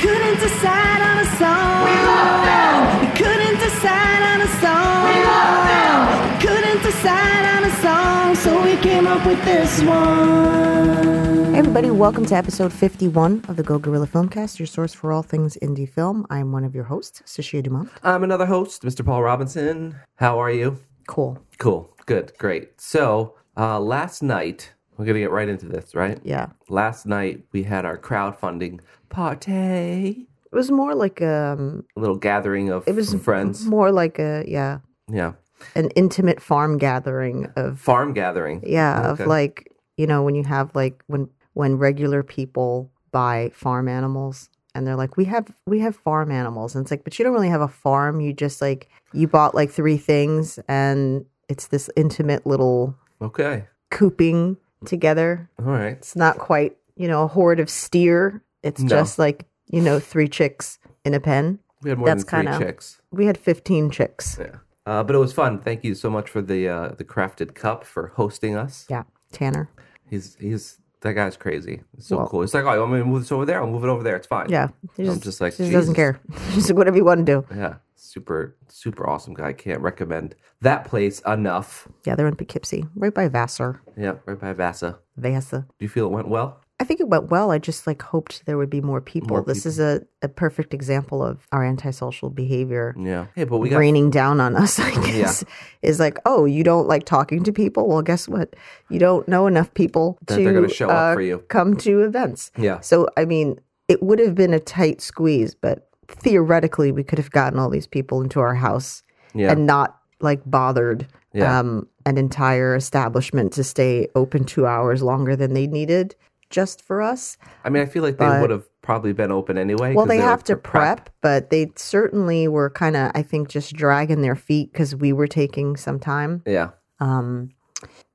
[0.00, 1.84] couldn't decide on a song.
[1.84, 3.00] We love them.
[3.00, 5.04] We couldn't decide on a song.
[5.04, 5.98] We love them.
[6.24, 11.52] We couldn't decide on a song, so we came up with this one.
[11.52, 15.22] Hey everybody, welcome to episode 51 of the Go Guerilla Filmcast, your source for all
[15.22, 16.26] things indie film.
[16.30, 17.90] I'm one of your hosts, Sashia Dumont.
[18.02, 19.04] I'm another host, Mr.
[19.04, 19.96] Paul Robinson.
[20.14, 20.78] How are you?
[21.08, 21.38] Cool.
[21.58, 21.94] Cool.
[22.06, 22.32] Good.
[22.38, 22.80] Great.
[22.80, 26.20] So, uh, last night, we're going to get right into this, right?
[26.24, 26.48] Yeah.
[26.68, 32.68] Last night, we had our crowdfunding party, It was more like um a little gathering
[32.70, 33.64] of it was friends.
[33.64, 34.80] more like a yeah,
[35.10, 35.32] Yeah.
[35.74, 38.60] an intimate farm gathering of Farm gathering.
[38.66, 39.22] yeah, Okay.
[39.22, 44.50] of like, you know, when you have like when when regular people buy farm animals
[44.74, 47.32] and they're like, "We have we have farm animals." And it's like, "But you don't
[47.34, 48.20] really have a farm.
[48.20, 53.64] You just like you bought like three things and it's this intimate little Okay.
[53.90, 55.92] cooping together All right.
[55.92, 58.42] It's not quite, you know, a horde of steer.
[58.62, 58.88] It's No.
[58.88, 61.58] just like, you know, three chicks in a pen.
[61.82, 63.00] We had more That's than three kinda- chicks.
[63.10, 64.36] We had 15 chicks.
[64.40, 64.56] Yeah.
[64.86, 65.58] Uh, but it was fun.
[65.60, 68.86] Thank you so much for the uh, the crafted cup for hosting us.
[68.88, 69.04] Yeah.
[69.32, 69.68] Tanner.
[70.08, 71.82] He's he's that guy's crazy.
[71.96, 72.42] It's so Well- cool.
[72.42, 73.60] It's like, oh, you want me to move this over there?
[73.60, 74.16] I'll move it over there.
[74.16, 74.48] It's fine.
[74.50, 74.68] Yeah.
[74.96, 76.18] He I'm just, just like, he just doesn't care.
[76.50, 77.46] He's like, whatever you want to do.
[77.54, 79.52] Yeah, super, super awesome guy.
[79.52, 81.88] Can't recommend that place enough.
[82.04, 83.80] Yeah, they're in Poughkeepsie, right by Vassar.
[83.96, 84.98] Yeah, right by Vasa.
[85.16, 85.66] Vasa.
[85.78, 86.60] Do you feel it went well?
[86.80, 87.50] I think it went well.
[87.50, 89.28] I just like hoped there would be more people.
[89.36, 93.26] More this is a, a perfect example of our antisocial behavior Yeah.
[93.34, 95.44] Hey, but we got raining down on us, I guess.
[95.82, 97.86] Is like, oh, you don't like talking to people?
[97.86, 98.56] Well, guess what?
[98.88, 101.44] You don't know enough people That to they're gonna show up uh, for you.
[101.48, 102.50] come to events.
[102.56, 102.80] Yeah.
[102.80, 107.30] So, I mean, it would have been a tight squeeze, but theoretically, we could have
[107.30, 109.02] gotten all these people into our house
[109.34, 111.58] yeah, and not like bothered Yeah.
[111.60, 116.14] um, an entire establishment to stay open two hours longer than they needed
[116.50, 117.38] just for us.
[117.64, 119.94] I mean, I feel like they would have probably been open anyway.
[119.94, 123.48] Well, they were have to for prep, but they certainly were kind of, I think,
[123.48, 126.42] just dragging their feet because we were taking some time.
[126.46, 127.50] Yeah, Um,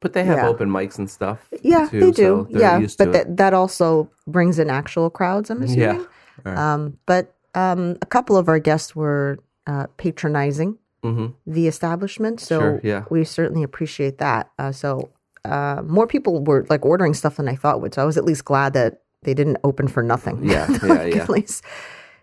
[0.02, 0.50] but they have Yeah.
[0.50, 1.48] open mics and stuff.
[1.62, 2.48] yeah, too, they do.
[2.52, 5.50] they're yeah, but that that also brings in actual crowds.
[5.50, 6.02] I'm assuming.
[6.02, 6.06] Yeah.
[6.44, 6.58] Right.
[6.58, 12.60] Um, but um, a couple of our guests were uh, patronizing hmm the establishment, so
[12.60, 13.04] Sure, yeah.
[13.12, 14.50] we certainly appreciate that.
[14.58, 15.10] Uh, so
[15.44, 17.94] uh, more people were like ordering stuff than I thought would.
[17.94, 20.44] So I was at least glad that they didn't open for nothing.
[20.44, 21.22] Yeah, yeah, Like, yeah.
[21.24, 21.64] At least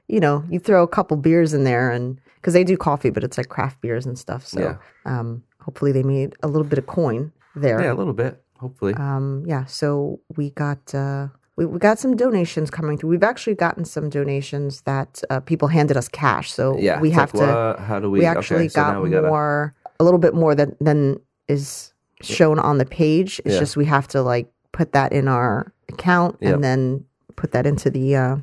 [0.08, 3.22] you know you throw a couple beers in there, and because they do coffee, but
[3.22, 4.44] it's like craft beers and stuff.
[4.46, 4.76] So Yeah.
[5.06, 7.80] um, hopefully they made a little bit of coin there.
[7.80, 8.42] Yeah, a little bit.
[8.58, 8.94] Hopefully.
[8.94, 11.28] Um, yeah, so we got uh,
[11.62, 13.10] we, we got some donations coming through.
[13.10, 16.52] We've actually gotten some donations that uh, people handed us cash.
[16.52, 17.00] So yeah.
[17.00, 17.54] we have like, to.
[17.54, 17.78] what?
[17.80, 18.20] How do we?
[18.20, 19.28] We actually okay, so got we gotta.
[19.28, 23.40] more, a little bit more than than is shown on the page.
[23.44, 23.60] It's Yeah.
[23.60, 26.54] just we have to like put that in our account Yep.
[26.54, 27.04] and then
[27.36, 28.36] put that into the uh,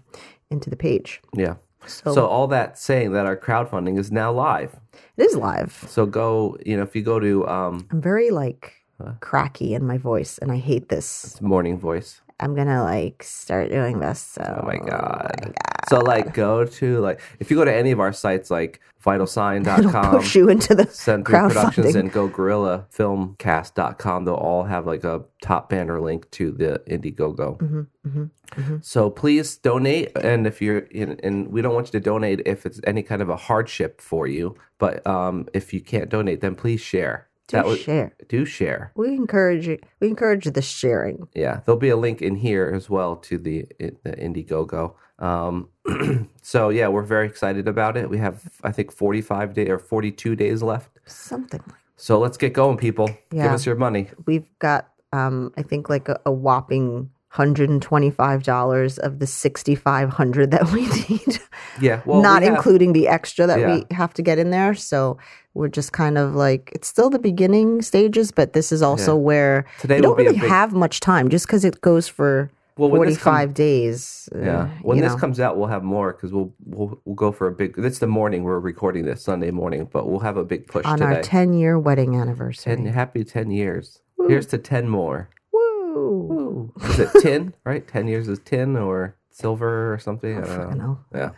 [0.50, 1.22] into the page.
[1.36, 1.56] Yeah.
[1.86, 4.76] So, So all that saying that our crowdfunding is now live.
[5.18, 5.86] it is live.
[5.88, 8.74] So go, you know, if you go to um, I'm very like
[9.22, 11.40] cracky in my voice, and I hate this.
[11.42, 12.22] Morning Voice.
[12.40, 14.20] I'm gonna like start doing this.
[14.20, 15.56] So Oh my god.
[15.90, 20.12] So like go to like if you go to any of our sites like vitalsign.com,
[20.18, 25.24] push you into the Century Productions and go guerilla filmcast.com, they'll all have like a
[25.42, 27.90] top banner link to the Indiegogo.
[28.06, 32.42] Mm-hmm, So please donate and if you're in and we don't want you to donate
[32.46, 36.42] if it's any kind of a hardship for you, but um if you can't donate
[36.42, 37.29] then please share.
[37.50, 38.14] Do would- share.
[38.28, 38.92] do share.
[38.96, 39.68] We encourage
[40.00, 41.28] we encourage the sharing.
[41.34, 44.94] Yeah, there'll be a link in here as well to the the Indiegogo.
[45.20, 45.68] Um,
[46.42, 48.10] so yeah, we're very excited about it.
[48.10, 50.92] We have I think 45 day or 42 days left.
[51.06, 53.10] Something like So let's get going, people.
[53.32, 54.10] Give us your money.
[54.26, 59.20] we've got um I think like a, a whopping hundred and twenty five dollars of
[59.20, 61.40] the sixty five hundred that we need.
[61.82, 63.76] Yeah, well, Not we have- including the extra that Yeah.
[63.76, 64.74] we have to get in there.
[64.74, 65.18] So
[65.60, 69.22] we're just kind of like it's still the beginning stages, but this is also Yeah.
[69.30, 72.90] where Today you don't really big- have much time just because it goes for Well,
[72.90, 74.30] forty come- days.
[74.34, 75.20] uh, Yeah, when this know.
[75.20, 77.76] comes out, we'll have more because we'll we'll we'll go for a big.
[77.78, 80.98] It's the morning we're recording this Sunday morning, but we'll have a big push on
[80.98, 81.16] today.
[81.18, 82.76] our ten year wedding anniversary.
[82.76, 84.02] ten happy ten years.
[84.30, 85.30] Here's to ten more.
[85.52, 86.28] Woo!
[86.30, 86.74] Woo.
[86.90, 87.54] Is it tin?
[87.66, 87.86] right?
[87.86, 90.38] Ten years is tin or silver or something.
[90.38, 90.84] I don't know.
[90.86, 91.00] know.
[91.14, 91.32] Yeah,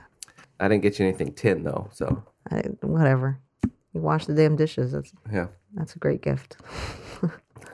[0.60, 1.88] I didn't get you anything tin though.
[1.92, 3.40] So I, whatever.
[3.94, 4.92] You wash the damn dishes.
[4.92, 5.48] That's yeah.
[5.74, 6.58] that's a great gift.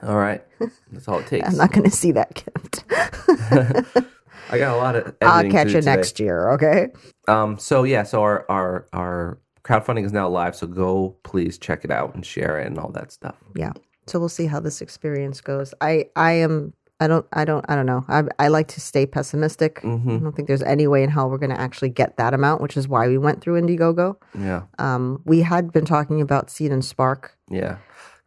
[0.02, 0.44] All right,
[0.92, 1.48] that's all it takes.
[1.48, 2.84] I'm not going to see that gift.
[4.50, 5.14] I got a lot of.
[5.22, 5.96] I'll catch you today.
[5.96, 6.50] next year.
[6.52, 6.88] Okay.
[7.26, 7.58] Um.
[7.58, 8.02] So yeah.
[8.02, 10.56] So our our our crowdfunding is now live.
[10.56, 13.36] So go please check it out and share it and all that stuff.
[13.54, 13.72] Yeah.
[14.06, 15.74] So we'll see how this experience goes.
[15.80, 17.26] I I am I don't.
[17.32, 17.64] I don't.
[17.68, 18.04] I don't know.
[18.08, 19.80] I I like to stay pessimistic.
[19.82, 20.10] Mm-hmm.
[20.10, 22.60] I don't think there's any way in hell we're going to actually get that amount,
[22.60, 24.16] which is why we went through Indiegogo.
[24.38, 24.62] Yeah.
[24.78, 27.76] Um, we had been talking about Seed and Spark Yeah.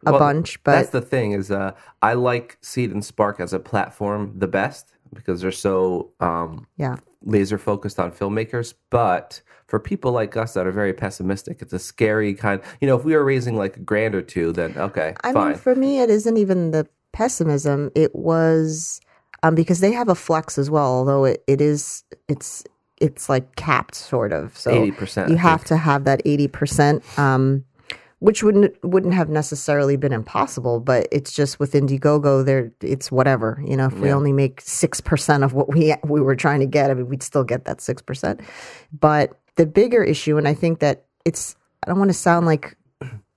[0.06, 3.52] a Well, bunch, but That's the thing is uh I like Seed and Spark as
[3.52, 9.78] a platform the best because they're so um yeah, laser focused on filmmakers, but for
[9.78, 12.60] people like us that are very pessimistic, it's a scary kind.
[12.80, 15.48] You know, if we were raising like a grand or two, then okay, I fine.
[15.50, 17.90] mean, for me, it isn't even the pessimism.
[17.94, 19.00] It was
[19.42, 22.64] um, because they have a flex as well, although it, it is it's
[23.00, 24.56] it's like capped sort of.
[24.56, 27.02] So 80%, You have to have that eighty percent.
[27.18, 27.64] Um,
[28.22, 33.60] which wouldn't wouldn't have necessarily been impossible, but it's just with Indiegogo, there it's whatever.
[33.66, 36.66] You know, if we only make six percent of what we we were trying to
[36.66, 38.40] get, I mean, we'd still get that six percent.
[38.92, 42.76] But the bigger issue, and I think that it's I don't want to sound like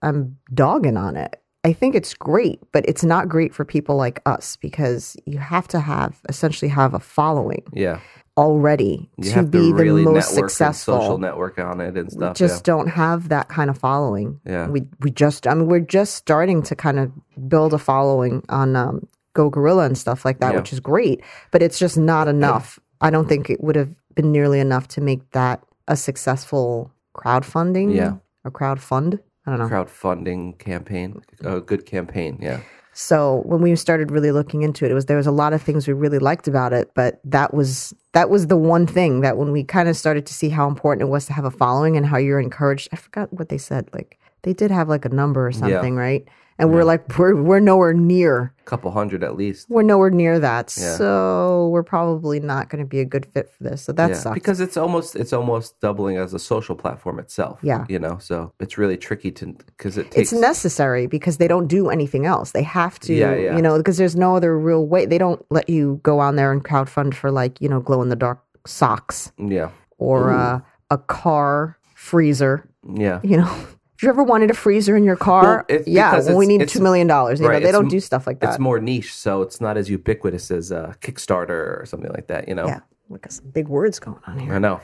[0.04, 1.42] I'm dogging on it.
[1.66, 5.68] I think it's great, but it's not great for people like us because you have
[5.70, 8.02] to have essentially have a following yeah,
[8.38, 12.36] already you to be to really the most successful social network on it and stuff.
[12.36, 14.40] we just don't have that kind of following.
[14.46, 14.68] Yeah.
[14.68, 17.12] We we just I mean we're just starting to kind of
[17.50, 20.60] build a following on um, Go Guerilla and stuff like that, Yeah.
[20.60, 22.78] which is great, but it's just not enough.
[23.02, 27.96] I don't think it would have been nearly enough to make that a successful crowdfunding.
[27.96, 28.18] Yeah.
[28.44, 29.20] A crowd fund.
[29.46, 29.66] I don't know.
[29.66, 29.84] yeah.
[29.84, 32.40] crowdfunding campaign, a good campaign.
[32.42, 32.62] Yeah,
[32.94, 35.62] So when we started really looking into it, it was there was a lot of
[35.62, 39.38] things we really liked about it, but that was that was the one thing that
[39.38, 41.98] when we kind of started to see how important it was to have a following
[41.98, 42.88] and how you're encouraged.
[42.94, 43.90] I forgot what they said.
[43.94, 46.26] Like they did have like a number or something, right?
[46.58, 49.70] And we're like we're we're nowhere near a couple hundred at least.
[49.70, 50.74] we're nowhere near that.
[50.80, 50.96] Yeah.
[50.96, 53.82] So we're probably not going to be a good fit for this.
[53.82, 54.34] So that yeah, sucks.
[54.36, 57.60] because it's almost it's almost doubling as a social platform itself.
[57.62, 57.84] Yeah.
[57.90, 61.68] you know, so it's really tricky to because it takes it's necessary because they don't
[61.68, 62.52] do anything else.
[62.52, 63.56] They have to, Yeah, yeah.
[63.58, 65.06] you know, because there's no other real way.
[65.06, 68.08] They don't let you go on there and crowdfund for like, you know, glow in
[68.08, 72.68] the dark socks yeah, or uh, a car freezer.
[72.96, 73.20] yeah.
[73.24, 73.68] You know,
[74.06, 77.08] you ever wanted a freezer in your car, Well, yeah, well, we need two million
[77.08, 77.40] dollars.
[77.40, 78.50] You right, know, they don't do stuff like that.
[78.52, 82.48] It's more niche, so it's not as ubiquitous as uh, Kickstarter or something like that.
[82.48, 82.80] You know, yeah,
[83.10, 84.54] look at some big words going on here.
[84.54, 84.80] I know.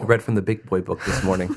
[0.00, 1.54] I read from the Big Boy book this morning.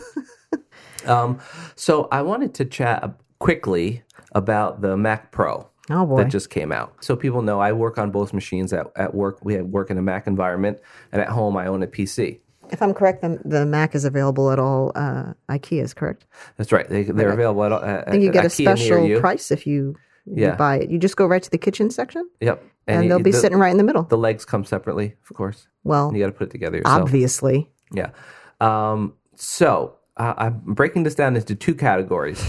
[1.06, 1.40] um,
[1.76, 4.04] so I wanted to chat quickly
[4.34, 5.68] about the Mac Pro.
[5.90, 7.04] Oh that just came out.
[7.04, 9.44] So people know I work on both machines at, at work.
[9.44, 10.80] We have work in a Mac environment,
[11.12, 12.40] and at home I own a PC.
[12.72, 15.94] If I'm correct, the, the Mac is available at all uh, IKEA's.
[15.94, 16.26] Correct.
[16.58, 16.88] That's right.
[16.90, 19.96] They, they're available at, at, I think you get a special price if you,
[20.26, 20.90] you buy it.
[20.90, 22.30] You just go right to the kitchen section.
[22.40, 24.04] Yep, and you- they'll be the, sitting right in the middle.
[24.04, 25.68] The legs come separately, of course.
[25.84, 27.02] well, You got to put it together yourself.
[27.02, 27.70] obviously.
[27.94, 28.12] Yeah.
[28.60, 32.42] Um, so uh, I'm breaking this down into two categories.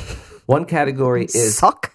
[0.47, 1.95] One category is Suck.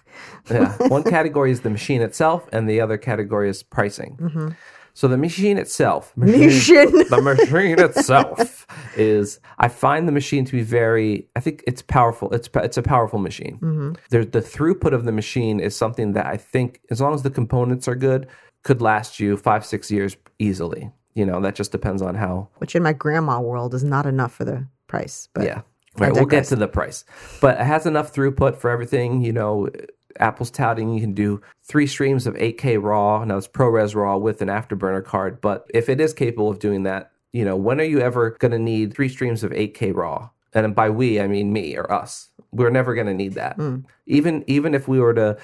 [0.50, 4.54] yeah, one category is the machine itself, and the other category is pricing.
[4.98, 6.90] So the machine itself, Machine.
[7.08, 8.66] the machine itself
[8.96, 9.38] is.
[9.56, 11.28] I find the machine to be very.
[11.36, 12.34] I think it's powerful.
[12.34, 13.60] It's it's a powerful machine.
[13.62, 13.92] Mm-hmm.
[14.10, 17.30] There's the throughput of the machine is something that I think, as long as the
[17.30, 18.26] components are good,
[18.64, 20.90] could last you five six years easily.
[21.14, 24.34] You know, that just depends on how Which in my grandma world is not enough
[24.34, 25.28] for the price.
[25.32, 25.60] But yeah.
[25.96, 26.12] Right.
[26.12, 27.04] We'll get to the price.
[27.40, 29.22] But it has enough throughput for everything.
[29.22, 29.68] You know,
[30.18, 33.24] Apple's touting you can do three streams of 8K RAW.
[33.24, 35.40] Now it's ProRes RAW with an afterburner card.
[35.40, 38.52] But if it is capable of doing that, you know, when are you ever going
[38.52, 40.30] to need three streams of 8K RAW?
[40.54, 42.28] And by we, I mean me or us.
[42.52, 43.56] We're never going to need that.
[43.56, 43.80] Hmm.
[44.06, 45.38] Even even if we were to,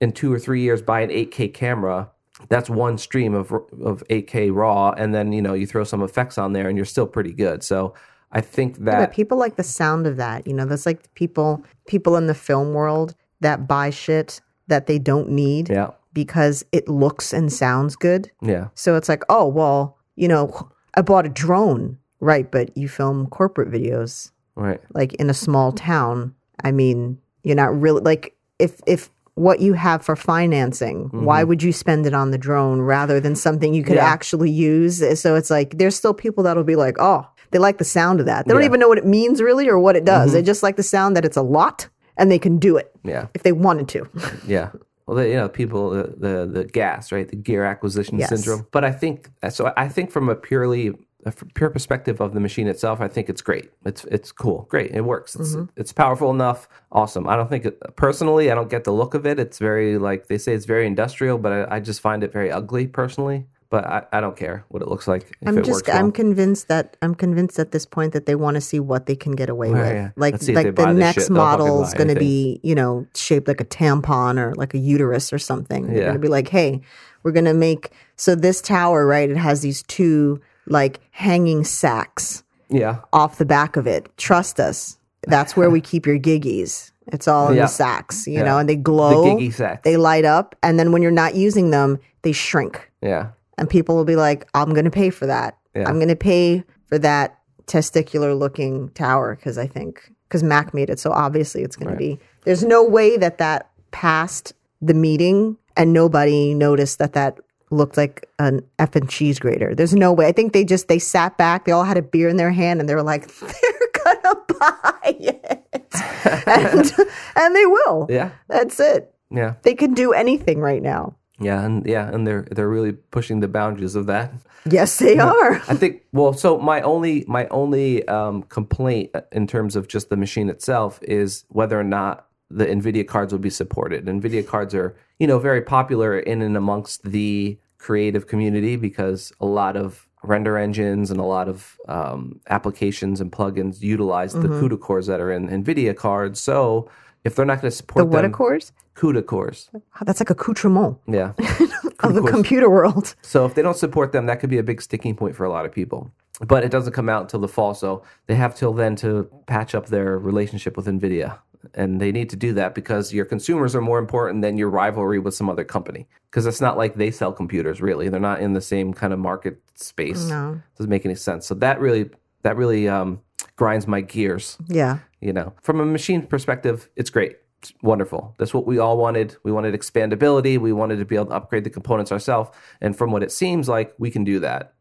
[0.00, 2.10] in two or three years, buy an 8K camera,
[2.48, 6.36] that's one stream of of 8K RAW, and then you know you throw some effects
[6.36, 7.62] on there, and you're still pretty good.
[7.62, 7.94] So
[8.32, 10.46] I think that but people like the sound of that.
[10.46, 14.98] You know, that's like people people in the film world that buy shit that they
[14.98, 18.30] don't need yeah, because it looks and sounds good.
[18.40, 22.50] yeah, So it's like, oh well, you know, I bought a drone, right?
[22.50, 24.80] But you film corporate videos right.
[24.94, 26.34] like in a small town.
[26.64, 31.62] I mean, you're not really like if if what you have for financing, why would
[31.62, 34.04] you spend it on the drone rather than something you could Mm-hmm.
[34.06, 34.12] Yeah.
[34.12, 35.02] actually use?
[35.20, 38.26] So it's like there's still people that'll be like, oh, they like the sound of
[38.26, 38.44] that.
[38.46, 38.66] They don't Mm-hmm.
[38.66, 40.32] even know what it means really or what it does.
[40.34, 43.26] They just like the sound that it's a lot and they can do it Yeah,
[43.34, 44.08] if they wanted to.
[44.46, 44.70] yeah.
[45.06, 47.28] Well, the, you know, people the, the the gas, right?
[47.28, 48.28] The gear acquisition Yes.
[48.28, 48.66] syndrome.
[48.70, 49.72] But I think so.
[49.76, 50.92] I think from a purely
[51.24, 53.70] a pure perspective of the machine itself, I think it's great.
[53.84, 54.92] It's it's cool, great.
[54.92, 55.34] It works.
[55.36, 55.80] It's Mm-hmm.
[55.80, 56.68] it's powerful enough.
[56.92, 57.28] Awesome.
[57.28, 59.38] I don't think it, personally, I don't get the look of it.
[59.40, 62.50] It's very like they say it's very industrial, but I, I just find it very
[62.52, 63.46] ugly personally.
[63.72, 65.88] But I, I don't care what it looks like if I'm it just works.
[65.88, 66.12] I'm well.
[66.12, 69.32] convinced that I'm convinced at this point that they want to see what they can
[69.32, 69.92] get away Yeah, with.
[69.94, 70.10] yeah.
[70.14, 71.30] Like Let's see if they like the next.
[71.30, 75.32] Model is going to be, you know, shaped like a tampon or like a uterus
[75.32, 75.86] or something.
[75.86, 76.02] They're Yeah.
[76.02, 76.82] going to be like, "Hey,
[77.22, 79.30] we're gonna make so this tower, right?
[79.30, 82.98] It has these two like hanging sacks Yeah.
[83.12, 84.10] off the back of it.
[84.18, 84.98] Trust us.
[85.26, 86.90] That's where we keep your giggies.
[87.06, 87.62] It's all in Yeah.
[87.62, 89.22] the sacks, you know, and they glow.
[89.24, 89.80] The Giggy sacks.
[89.82, 92.90] They light up, and then when you're not using them, they shrink.
[93.00, 93.28] Yeah.
[93.58, 95.58] And people will be like, I'm going to pay for that.
[95.74, 95.88] Yeah.
[95.88, 100.90] I'm going to pay for that testicular looking tower because I think, because Mac made
[100.90, 100.98] it.
[100.98, 105.92] So obviously it's going to be, there's no way that that passed the meeting and
[105.92, 107.38] nobody noticed that that
[107.70, 109.74] looked like an effing cheese grater.
[109.74, 110.26] There's no way.
[110.26, 112.80] I think they just, they sat back, they all had a beer in their hand
[112.80, 115.64] and they were like, they're going to buy it.
[116.46, 116.92] and,
[117.36, 118.06] and they will.
[118.10, 118.30] Yeah.
[118.48, 119.14] That's it.
[119.30, 119.54] Yeah.
[119.62, 121.16] They can do anything right now.
[121.42, 121.64] Yeah.
[121.64, 124.32] And yeah, and they're they're really pushing the boundaries of that.
[124.64, 125.54] Yes, they are.
[125.68, 130.16] I think well, so my only my only um, complaint in terms of just the
[130.16, 134.04] machine itself is whether or not the Nvidia cards will be supported.
[134.06, 139.46] Nvidia cards are you know very popular in and amongst the creative community because a
[139.46, 144.78] lot of render engines and a lot of um, applications and plugins utilize the CUDA
[144.78, 146.40] cores that are in Nvidia cards.
[146.40, 146.88] So
[147.24, 148.72] if they're not going to support The what them, cores?
[148.96, 149.70] CUDA cores,
[150.02, 151.32] That's like accoutrement yeah.
[152.00, 153.14] of the computer world.
[153.22, 155.50] So if they don't support them, that could be a big sticking point for a
[155.50, 156.10] lot of people.
[156.40, 159.74] But it doesn't come out until the fall, so they have till then to patch
[159.74, 161.38] up their relationship with Nvidia.
[161.74, 165.20] And they need to do that because your consumers are more important than your rivalry
[165.20, 166.08] with some other company.
[166.28, 168.08] Because it's not like they sell computers, really.
[168.08, 170.24] They're not in the same kind of market space.
[170.24, 170.60] No.
[170.76, 171.46] Doesn't make any sense.
[171.46, 172.10] So that really
[172.42, 173.20] that really um,
[173.56, 174.58] grinds my gears.
[174.68, 174.98] Yeah.
[175.20, 177.36] you know from a machine perspective it's great.
[177.60, 178.34] It's wonderful.
[178.38, 179.36] That's what we all wanted.
[179.44, 180.58] We wanted expandability.
[180.58, 182.50] We wanted to be able to upgrade the components ourselves.
[182.80, 184.74] And from what it seems like we can do that.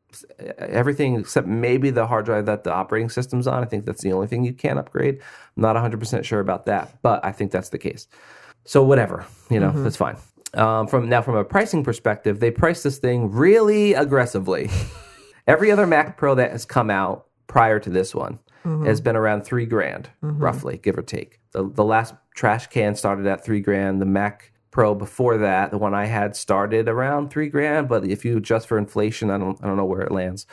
[0.58, 4.12] Everything except maybe the hard drive that the operating system's on i think that's the
[4.12, 5.20] only thing you can upgrade.
[5.56, 8.08] I'm not 100% sure about that but i think that's the case.
[8.66, 10.18] So whatever you know that's fine.
[10.54, 14.70] Um, from now from a pricing perspective they priced this thing really aggressively.
[15.48, 18.86] Every other mac pro that has come out prior to this one Mm-hmm.
[18.86, 20.38] has been around three grand mm-hmm.
[20.40, 21.40] roughly give or take.
[21.52, 24.00] The, the last trash can started at three grand.
[24.02, 27.90] The mac pro before that the one i had started around three grand.
[27.90, 30.46] But if you adjust for inflation i don't i don't know where it lands.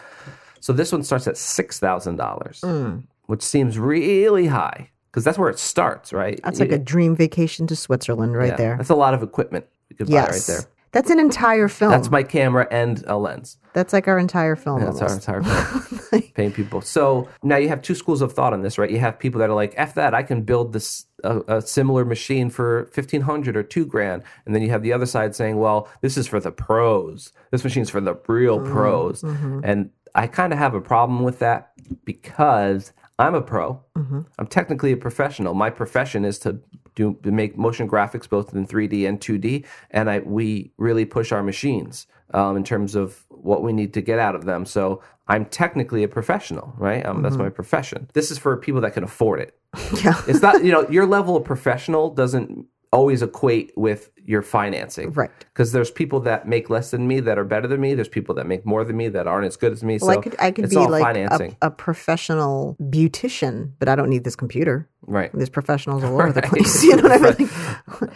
[0.61, 3.03] So this one starts at six thousand dollars mm.
[3.27, 6.41] which seems really high because that's where it starts right?
[6.43, 8.77] That's like a dream vacation to Switzerland right Yeah, there.
[8.77, 10.27] that's a lot of equipment you could Yes.
[10.27, 11.91] buy right there That's an entire film.
[11.91, 14.81] that's That's, my camera and a lens That's like our entire film.
[14.81, 15.29] That's our almost.
[15.29, 15.43] entire
[16.11, 16.23] plan.
[16.35, 16.81] paying people.
[16.81, 18.91] So now you have two schools of thought on this, right?
[18.91, 22.05] You have people that are like, "F that, I can build this a, a similar
[22.05, 25.59] machine for fifteen hundred or two grand," and then you have the other side saying,
[25.59, 27.33] "Well, this is for the pros.
[27.51, 29.61] This machine's for the real mm-hmm, pros." Mm-hmm.
[29.65, 31.73] And I kind of have a problem with that
[32.05, 33.83] because I'm a pro.
[33.97, 34.21] Mm-hmm.
[34.39, 35.55] I'm technically a professional.
[35.55, 36.61] My profession is to
[36.99, 41.33] do to make motion graphics both in 3D and 2D, and I we really push
[41.33, 44.67] our machines um, in terms of what we need to get out of them.
[44.67, 47.05] So I'm technically a professional, right?
[47.07, 48.11] Um, That's my profession.
[48.15, 49.55] This is for people that can afford it.
[50.05, 50.21] Yeah.
[50.27, 55.31] It's not you know your level of professional doesn't always equate with your financing, Right.
[55.41, 57.95] Because there's people that make less than me that are better than me.
[57.95, 59.99] There's people that make more than me that aren't as good as me.
[60.01, 63.73] Well, so I could I could it's be all like financing, a, a professional beautician,
[63.79, 64.87] but I don't need this computer.
[65.07, 65.31] right?
[65.33, 66.85] There's professionals all over the place.
[66.85, 67.51] You know what I mean?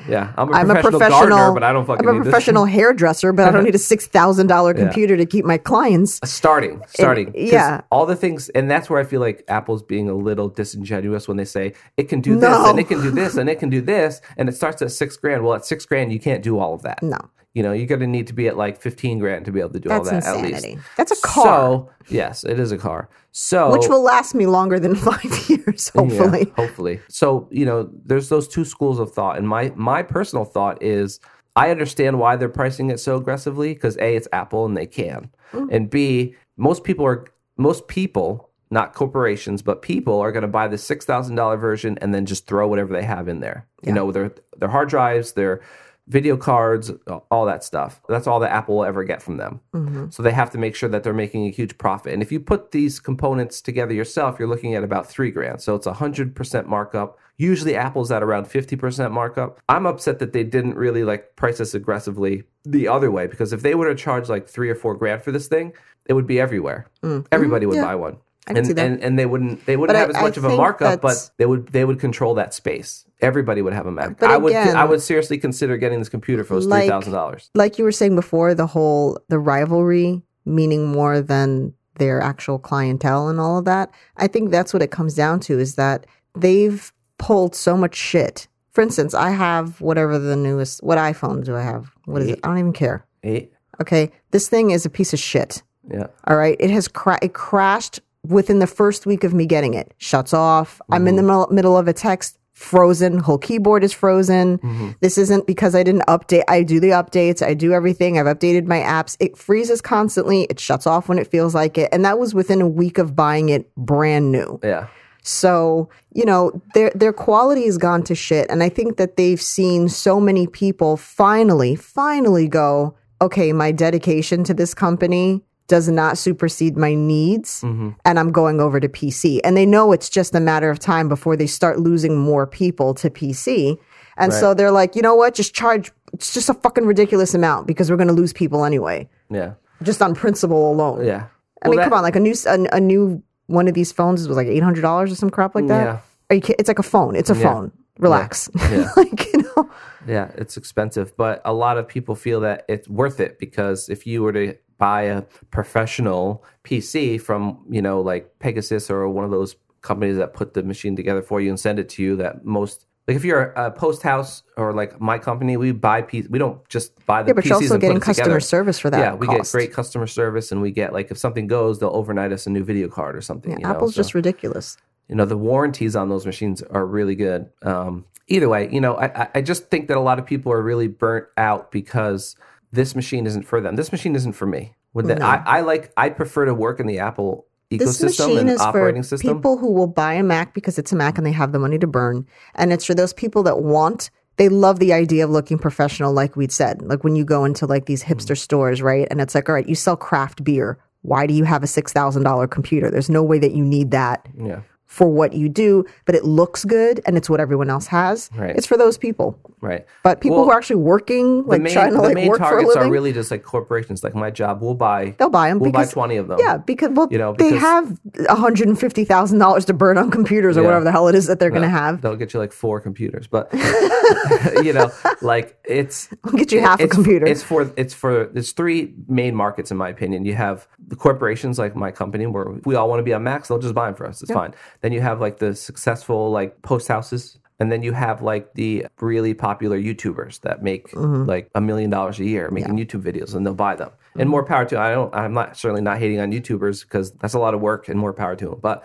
[0.08, 2.64] Yeah, I'm a I'm a professional, professional gardener, but I don't fucking I'm a professional
[2.66, 6.20] hairdresser, but I don't need a six thousand dollar computer to keep my clients.
[6.22, 6.82] Uh, starting.
[6.88, 7.80] Starting, starting, 'Cause yeah.
[7.90, 11.36] All the things, and that's where I feel like Apple's being a little disingenuous when
[11.36, 13.80] they say it can do this and it can do this and it can do
[13.80, 15.42] this, and it starts at six grand.
[15.44, 17.02] Well, at six grand, you can't do all of that.
[17.02, 17.18] No.
[17.54, 19.70] You know, you're going to need to be at like 15 grand to be able
[19.70, 20.66] to do all That's that at least.
[20.96, 21.44] That's a car.
[21.44, 23.10] So, yes, it is a car.
[23.32, 26.46] So, Which will last me longer than five years, hopefully.
[26.48, 27.00] Yeah, hopefully.
[27.08, 29.36] So, you know, there's those two schools of thought.
[29.36, 31.20] And my my personal thought is
[31.54, 35.30] I understand why they're pricing it so aggressively because A, it's Apple and they can.
[35.52, 35.68] Mm.
[35.70, 37.26] And B, most people are
[37.58, 41.98] most people, not corporations, but people are going to buy the six thousand dollar version
[42.00, 43.66] and then just throw whatever they have in there.
[43.82, 45.60] You know, their their hard drives, their
[46.08, 46.90] video cards,
[47.30, 48.00] all that stuff.
[48.08, 49.60] That's all that Apple will ever get from them.
[49.74, 50.10] Mm-hmm.
[50.10, 52.12] So they have to make sure that they're making a huge profit.
[52.12, 55.60] And if you put these components together yourself, you're looking at about three grand.
[55.60, 57.18] So it's a hundred percent markup.
[57.38, 59.58] Usually Apple's at around 50% markup.
[59.68, 63.62] I'm upset that they didn't really like price this aggressively the other way because if
[63.62, 65.72] they were to charge like three or four grand for this thing,
[66.06, 66.86] it would be everywhere.
[67.02, 67.26] Mm-hmm.
[67.32, 68.18] Everybody would buy one.
[68.48, 68.56] Mm-hmm.
[68.70, 70.56] and, and and they wouldn't they wouldn't But I- have as I much of a
[70.56, 73.04] markup, but they would they would control that space.
[73.20, 74.18] Everybody would have a Mac.
[74.18, 77.12] But I would again- I would seriously consider getting this computer for Like- three thousand
[77.12, 77.50] dollars.
[77.54, 83.28] Like you were saying before, the whole the rivalry meaning more than their actual clientele
[83.28, 83.90] and all of that.
[84.16, 86.06] I think that's what it comes down to is that
[86.36, 88.48] they've pulled so much shit.
[88.72, 91.92] For instance, I have whatever the newest what iPhone do I have?
[92.06, 92.40] What is it?
[92.42, 93.06] I don't even care.
[93.22, 93.52] Eight.
[93.80, 95.62] Okay, this thing is a piece of shit.
[95.88, 96.06] Yeah.
[96.26, 99.92] All right, it has cra- it crashed within the first week of me getting it.
[99.98, 100.80] Shuts off.
[100.90, 101.26] I'm in the mm-hmm.
[101.28, 102.38] middle, middle of a text.
[102.54, 103.18] Frozen.
[103.18, 104.58] Whole keyboard is frozen.
[104.58, 104.90] Mm-hmm.
[105.00, 106.44] This isn't because I didn't update.
[106.46, 107.44] I do the updates.
[107.44, 108.18] I do everything.
[108.18, 109.16] I've updated my apps.
[109.18, 110.42] It freezes constantly.
[110.42, 111.88] It shuts off when it feels like it.
[111.92, 114.60] And that was within a week of buying it brand new.
[114.62, 114.88] Yeah.
[115.22, 118.48] So, you know, their their quality has gone to shit.
[118.50, 124.44] And I think that they've seen so many people finally, finally go, okay, my dedication
[124.44, 127.90] to this company does not supersede my needs mm-hmm.
[128.04, 129.40] and I'm going over to PC.
[129.44, 132.94] And they know it's just a matter of time before they start losing more people
[132.94, 133.78] to PC.
[134.18, 135.34] And so they're like, you know what?
[135.34, 139.08] Just charge it's just a fucking ridiculous amount because we're going to lose people anyway,
[139.30, 139.54] Yeah.
[139.82, 141.06] just on principle alone.
[141.06, 141.26] Yeah.
[141.64, 144.36] I mean, come on, like a new a, a new one of these phones was
[144.36, 145.84] like eight hundred dollars or some crap like that.
[145.84, 145.98] Yeah.
[146.30, 147.14] Are you It's like a phone.
[147.16, 147.72] It's a phone.
[147.98, 148.50] Relax.
[148.70, 148.90] Yeah.
[148.96, 149.70] like you know.
[150.06, 154.06] Yeah, it's expensive, but a lot of people feel that it's worth it because if
[154.06, 159.30] you were to buy a professional PC from, you know, like Pegasus or one of
[159.30, 162.44] those companies that put the machine together for you and send it to you, that
[162.44, 166.38] most like if you're a post house or like my company, we buy P we
[166.38, 168.40] don't just buy the Yeah, but PCs you're also and getting customer together.
[168.40, 168.98] service for that.
[168.98, 172.32] Yeah, we get great customer service, and we get like if something goes, they'll overnight
[172.32, 173.52] us a new video card or something.
[173.52, 174.76] you know, Apple's so just ridiculous.
[175.08, 178.94] you know the warranties on those machines are really good um, either way you know
[178.96, 182.36] I- I just think that a lot of people are really burnt out because
[182.72, 185.92] this machine isn't for them this machine isn't for me with that I, I like
[185.96, 189.58] i prefer to work in the apple This ecosystem machine and is for system people
[189.58, 191.86] who will buy a Mac because it's a Mac and they have the money to
[191.86, 194.10] burn, and it's for those people that want.
[194.38, 196.80] They love the idea of looking professional, like we'd said.
[196.80, 198.14] Like when you go into like these mm-hmm.
[198.14, 199.06] hipster stores, right?
[199.10, 200.78] And it's like, all right, you sell craft beer.
[201.02, 202.90] Why do you have a six thousand dollar computer?
[202.90, 204.62] There's no way that you need that yeah
[204.92, 208.28] for what you do, but it looks good and it's what everyone else has.
[208.36, 208.54] Right.
[208.54, 209.38] It's for those people.
[209.62, 212.44] right But people Well, who are actually working, like main, trying to like work for
[212.44, 215.48] a targets living, are really just like corporations like my job we'll buy they'll buy
[215.48, 218.36] them we'll because buy 20 of them yeah, because well, You know, they have one
[218.36, 220.66] hundred and fifty thousand dollars to burn on computers or Yeah.
[220.66, 222.02] whatever the hell it is that they're going to have.
[222.02, 223.48] they'll get you like four computers but
[224.62, 224.90] you know
[225.22, 227.26] like it's I'll get you half a computer.
[227.26, 230.24] It's for it's for there's three main markets in my opinion.
[230.26, 233.48] You have the corporations like my company where we all want to be on Macs,
[233.48, 234.20] they'll just buy them for us.
[234.22, 234.52] It's fine.
[234.82, 237.38] Then you have like the successful like post houses.
[237.60, 241.26] And then you have like the really popular YouTubers that make Mm-hmm.
[241.28, 243.90] like a million dollars a year making YouTube videos and they'll buy them.
[244.18, 247.34] And more power to I don't I'm not certainly not hating on YouTubers because that's
[247.34, 248.58] a lot of work and more power to them.
[248.60, 248.84] But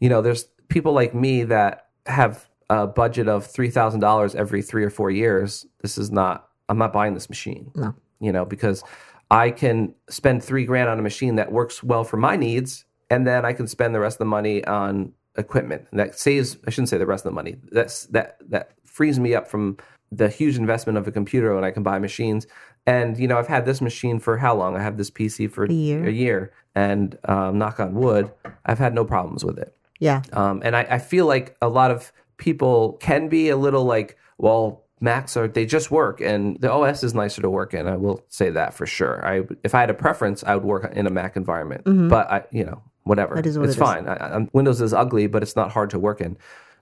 [0.00, 4.62] you know, there's people like me that have a budget of three thousand dollars every
[4.62, 5.64] three or four years.
[5.82, 6.48] This is not.
[6.68, 7.70] I'm not buying this machine.
[7.76, 7.94] No.
[8.20, 8.82] you know, because
[9.30, 13.24] I can spend three grand on a machine that works well for my needs, and
[13.26, 15.86] then I can spend the rest of the money on equipment.
[15.90, 16.56] And that saves.
[16.66, 17.56] I shouldn't say the rest of the money.
[17.72, 19.76] That's that that frees me up from
[20.12, 22.46] the huge investment of a computer when I can buy machines.
[22.86, 24.76] And you know, I've had this machine for how long?
[24.76, 26.04] I have this PC for a year.
[26.04, 28.30] a year, and um, knock on wood,
[28.64, 29.76] I've had no problems with it.
[29.98, 33.84] yeah, Um, and I, I feel like a lot of people can be a little
[33.84, 37.86] like, well, Macs are they just work, and the OS is nicer to work in.
[37.86, 39.24] I will say that for sure.
[39.24, 41.82] I if I had a preference, I would work in a Mac environment.
[42.08, 43.86] But I, you know, whatever, That is what it's it is.
[43.88, 44.08] fine.
[44.08, 46.36] I, I, Windows is ugly, but it's not hard to work in.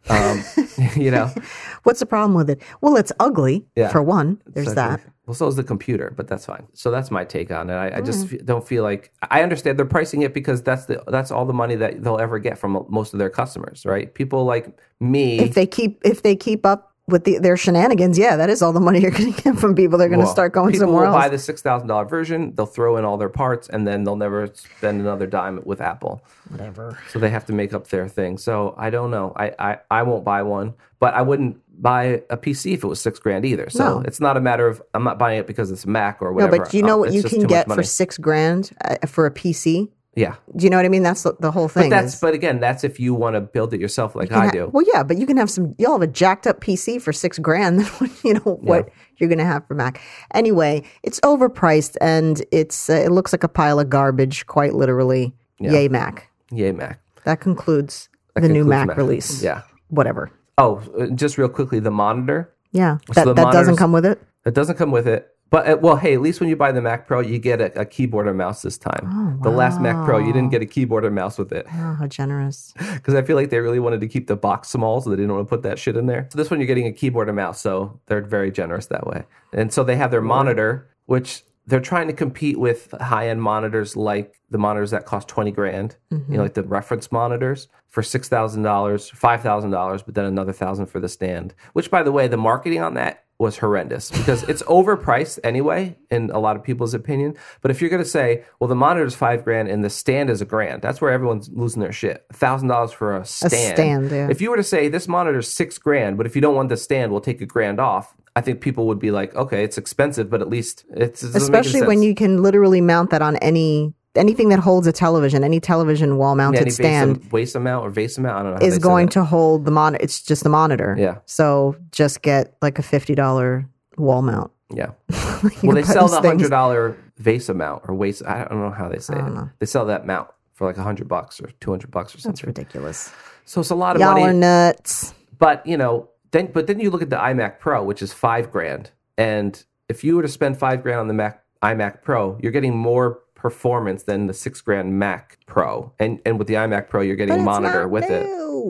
[0.08, 0.42] Um,
[0.96, 1.30] you know,
[1.82, 2.62] what's the problem with it?
[2.80, 3.88] Well, it's ugly Yeah.
[3.88, 4.40] for one.
[4.46, 5.04] There's Exactly.
[5.04, 5.12] that.
[5.26, 6.66] Well, so is the computer, but that's fine.
[6.72, 7.74] So that's my take on it.
[7.74, 11.02] I, I just f- don't feel like I understand they're pricing it because that's the
[11.08, 14.14] that's all the money that they'll ever get from most of their customers, right?
[14.14, 15.38] People like me.
[15.40, 18.72] If they keep if they keep up with the, their shenanigans, yeah, that is all
[18.72, 19.98] the money you're going to get from people.
[19.98, 21.24] They're going to Well, start going people somewhere will else.
[21.24, 22.54] buy the six thousand dollar version.
[22.54, 26.22] They'll throw in all their parts, and then they'll never spend another dime with Apple.
[26.48, 26.98] Whatever.
[27.10, 28.38] So they have to make up their thing.
[28.38, 29.32] So I don't know.
[29.36, 33.00] I I, I won't buy one, but I wouldn't buy a PC if it was
[33.00, 33.70] six grand either.
[33.70, 34.00] So No.
[34.00, 36.56] it's not a matter of I'm not buying it because it's a Mac or whatever.
[36.56, 39.06] No, but do you know Uh, what it's you can get for six grand uh,
[39.06, 39.88] for a PC?
[40.18, 40.34] Yeah.
[40.56, 41.02] Do you know what I mean?
[41.02, 41.90] That's the, the whole thing.
[41.90, 44.46] But that's is- but again, that's if you want to build it yourself like I
[44.46, 44.70] ha- do.
[44.72, 45.74] Well, yeah, but you can have some.
[45.78, 47.80] You'll have a jacked up PC for six grand.
[47.80, 50.00] than you know what you're going to have for Mac.
[50.34, 55.34] Anyway, it's overpriced and it's uh, it looks like a pile of garbage, quite literally.
[55.60, 56.30] Yay, Mac.
[56.50, 57.00] Yay, Mac.
[57.24, 59.42] That concludes That the new concludes Mac, release.
[59.42, 59.62] Yeah.
[59.88, 60.30] Whatever.
[60.56, 62.52] Oh, uh, just real quickly, the monitor.
[62.72, 64.20] Yeah, So that the that doesn't come with it.
[64.44, 65.34] It doesn't come with it.
[65.50, 67.80] But uh, well, hey, at least when you buy the Mac Pro, you get a,
[67.80, 69.38] a keyboard and mouse this time.
[69.42, 72.06] The last Mac Pro, you didn't get a keyboard and mouse with it Oh, how
[72.06, 72.74] generous.
[72.94, 75.32] because I feel like they really wanted to keep the box small, so they didn't
[75.32, 76.28] want to put that shit in there.
[76.30, 79.24] So this one, you're getting a keyboard and mouse, so they're very generous that way.
[79.52, 83.94] And so they have their monitor, which they're trying to compete with high end monitors
[83.96, 88.58] like the monitors that cost 20 grand, you know, like the reference monitors for $6,000,
[88.62, 91.54] $5,000, but then another thousand for the stand.
[91.74, 96.30] Which, by the way, the marketing on that was horrendous because it's overpriced anyway, in
[96.30, 97.36] a lot of people's opinion.
[97.60, 100.40] But if you're going to say, well, the monitor's five grand and the stand is
[100.40, 102.26] a grand, that's where everyone's losing their shit.
[102.32, 103.52] $1,000 for a stand.
[103.52, 104.28] A stand, yeah.
[104.28, 106.76] If you were to say, this monitor's six grand, but if you don't want the
[106.76, 108.14] stand, we'll take a grand off.
[108.34, 111.52] I think people would be like, okay, it's expensive, but at least it's it doesn't
[111.52, 114.92] make any Especially when you can literally mount that on any anything that holds a
[114.92, 118.38] television, any television wall Yeah, mounted any stand base, amount or vase amount.
[118.38, 118.66] I don't know.
[118.66, 120.02] Is going to hold the monitor.
[120.02, 120.96] It's just the monitor.
[120.98, 121.18] Yeah.
[121.26, 123.66] So just get like a fifty dollar
[123.96, 124.50] wall mount.
[124.74, 124.90] Yeah.
[125.62, 128.24] Well, they sell the hundred dollar vase amount or waste.
[128.26, 129.48] I don't know how they say it.
[129.60, 132.32] They sell that mount for like a hundred bucks or two hundred bucks or something.
[132.32, 133.12] That's ridiculous.
[133.44, 134.24] So it's a lot of Y'all money.
[134.24, 135.14] are nuts.
[135.38, 138.50] But you know, then but then you look at the iMac Pro, which is five
[138.50, 142.52] grand, and if you were to spend five grand on the Mac iMac Pro, you're
[142.52, 147.00] getting more performance than the six grand Mac Pro, and and with the iMac Pro,
[147.00, 148.26] you're getting a monitor with it.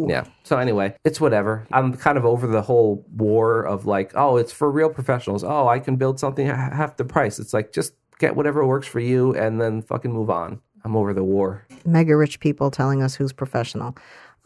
[0.08, 0.24] Yeah.
[0.44, 1.66] So anyway, it's whatever.
[1.72, 5.42] I'm kind of over the whole war of like, oh, it's for real professionals.
[5.42, 7.38] Oh, I can build something ha- half the price.
[7.40, 10.60] It's like just get whatever works for you and then fucking move on.
[10.84, 11.66] I'm over the war.
[11.84, 13.96] Mega rich people telling us who's professional.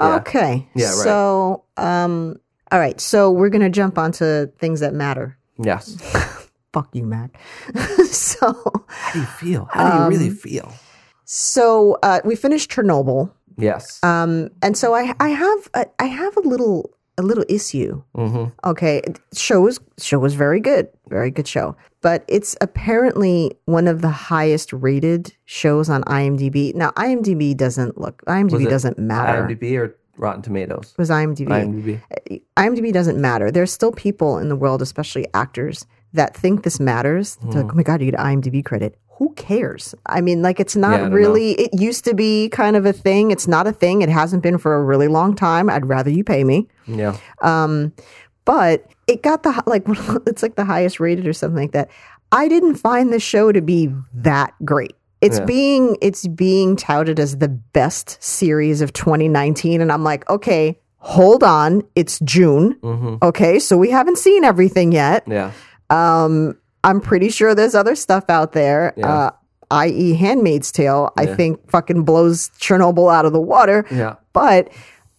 [0.00, 0.16] Yeah.
[0.16, 0.68] Okay.
[0.74, 0.94] Yeah, right.
[0.94, 2.37] So um
[2.70, 3.00] all right.
[3.00, 5.37] So we're gonna jump onto things that matter.
[5.58, 5.98] Yes.
[6.72, 7.38] Fuck you, Mac.
[8.11, 8.52] so
[8.88, 9.68] How do you feel?
[9.70, 10.72] How do you Um, really feel?
[11.24, 13.30] so uh we finished Chernobyl.
[13.58, 14.00] Yes.
[14.02, 18.02] Um, and so I I have a, I have a little a little issue.
[18.16, 18.44] mm-hmm.
[18.68, 19.02] Okay,
[19.35, 21.76] show was show was very good, very good show.
[22.00, 26.74] But it's apparently one of the highest rated shows on IMDb.
[26.74, 29.46] Now IMDb doesn't look IMDb doesn't matter.
[29.46, 30.92] IMDb or Rotten Tomatoes?
[30.92, 31.48] It was IMDb.
[31.48, 32.42] IMDb.
[32.56, 33.50] IMDb doesn't matter.
[33.50, 37.37] There's still people in the world, especially actors, that think this matters.
[37.37, 37.51] Hmm.
[37.51, 38.98] like, oh my god, you get IMDb credit.
[39.18, 39.94] Who cares?
[40.07, 41.53] I mean, like it's not don't really.
[41.53, 43.31] It used to be kind of a thing.
[43.31, 44.03] It's not a thing.
[44.03, 45.70] It hasn't been for a really long time.
[45.70, 46.66] I'd rather you pay me.
[46.87, 47.16] Yeah.
[47.40, 47.92] Um,
[48.44, 49.85] but it got the like
[50.27, 51.88] it's like the highest rated or something like that.
[52.33, 54.96] I didn't find the show to be that great.
[55.20, 55.44] It's Yeah.
[55.44, 61.44] being it's being touted as the best series of 2019, and I'm like, okay, hold
[61.44, 62.75] on, it's June.
[62.83, 63.16] Mm-hmm.
[63.22, 65.22] Okay, so we haven't seen everything yet.
[65.29, 65.53] Yeah.
[65.92, 68.92] Um, I'm pretty sure there's other stuff out there.
[68.96, 69.09] Yeah.
[69.09, 69.31] Uh,
[69.70, 73.87] i.e., Handmaid's Tale, I think fucking blows Chernobyl out of the water.
[73.90, 74.16] Yeah.
[74.33, 74.70] But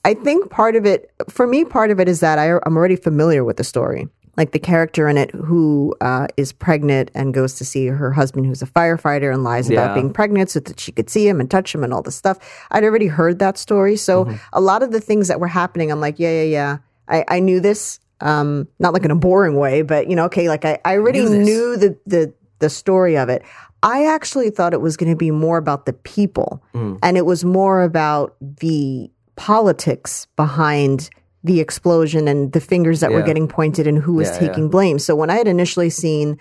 [0.06, 2.96] I think part of it, for me, part of it is that I, I'm already
[2.98, 4.08] familiar with the story.
[4.36, 8.46] Like the character in it who uh, is pregnant and goes to see her husband,
[8.48, 9.84] who's a firefighter, and lies Yeah.
[9.84, 12.16] about being pregnant so that she could see him and touch him and all this
[12.16, 12.38] stuff.
[12.72, 13.96] I'd already heard that story.
[13.96, 14.36] So Mm-hmm.
[14.54, 16.78] a lot of the things that were happening, I'm like, yeah, yeah, yeah.
[17.08, 18.00] I, I knew this.
[18.24, 21.20] Um, not like in a boring way, but you know, okay, like I, I already
[21.20, 23.44] Knew knew the, the the story of it.
[23.84, 26.98] I actually thought it was going to be more about the people, Mm.
[27.04, 31.10] and it was more about the politics behind
[31.44, 34.98] the explosion and the fingers that were getting pointed and who was Yeah, taking blame.
[35.00, 36.38] So when I had initially seen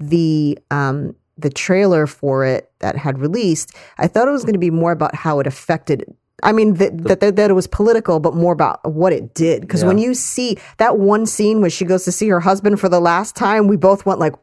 [0.00, 4.58] the um, the trailer for it that had released, I thought it was going to
[4.58, 6.04] be more about how it affected.
[6.42, 9.62] I mean that that, that, that it was political, but more about what it did.
[9.62, 12.88] Because when you see that one scene where she goes to see her husband for
[12.88, 14.34] the last time, we both went like,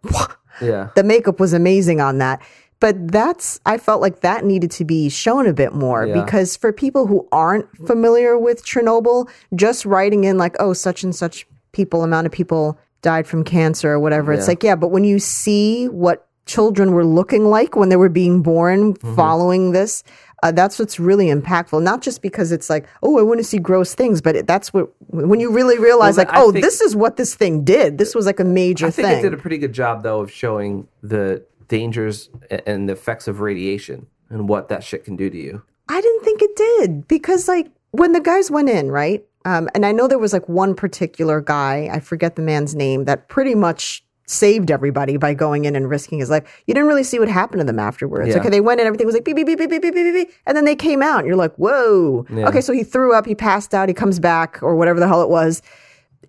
[0.61, 0.89] Yeah.
[0.95, 2.41] the makeup was amazing on that.
[2.79, 6.21] But that's, I felt like that needed to be shown a bit more Yeah.
[6.21, 11.15] because for people who aren't familiar with Chernobyl, just writing in like, oh, such and
[11.15, 15.03] such people, amount of people died from cancer or whatever, it's like, yeah, but when
[15.05, 19.15] you see what children were looking like when they were being born Mm-hmm.
[19.15, 20.03] following this,
[20.43, 21.81] uh, that's what's really impactful.
[21.81, 24.73] Not just because it's like, oh, I want to see gross things, but it, that's
[24.73, 27.97] what, when you really realize, Well, like, I oh, this is what this thing did.
[27.97, 29.19] This was like a major I think thing.
[29.19, 32.29] it did a pretty good job though of showing the dangers
[32.67, 35.63] and the effects of radiation and what that shit can do to you.
[35.87, 39.23] I didn't think it did because like when the guys went in, right?
[39.45, 43.05] Um, and I know there was like one particular guy, I forget the man's name,
[43.05, 46.63] that pretty much saved everybody by going in and risking his life.
[46.65, 48.29] You didn't really see what happened to them afterwards.
[48.29, 48.39] Yeah.
[48.39, 50.31] Okay, they went in, everything was like beep beep beep beep beep beep beep, beep,
[50.45, 52.25] and then they came out, and you're like, whoa.
[52.29, 52.47] Yeah.
[52.47, 55.21] Okay, so he threw up, he passed out, he comes back, or whatever the hell
[55.21, 55.61] it was.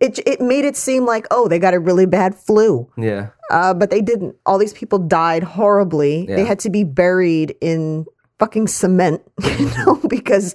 [0.00, 2.90] It it made it seem like oh they got a really bad flu.
[2.96, 3.28] Yeah.
[3.50, 4.35] Uh, but they didn't.
[4.44, 6.26] All these people died horribly.
[6.26, 8.07] They had to be buried in
[8.38, 9.22] fucking cement,
[9.59, 10.54] you know, because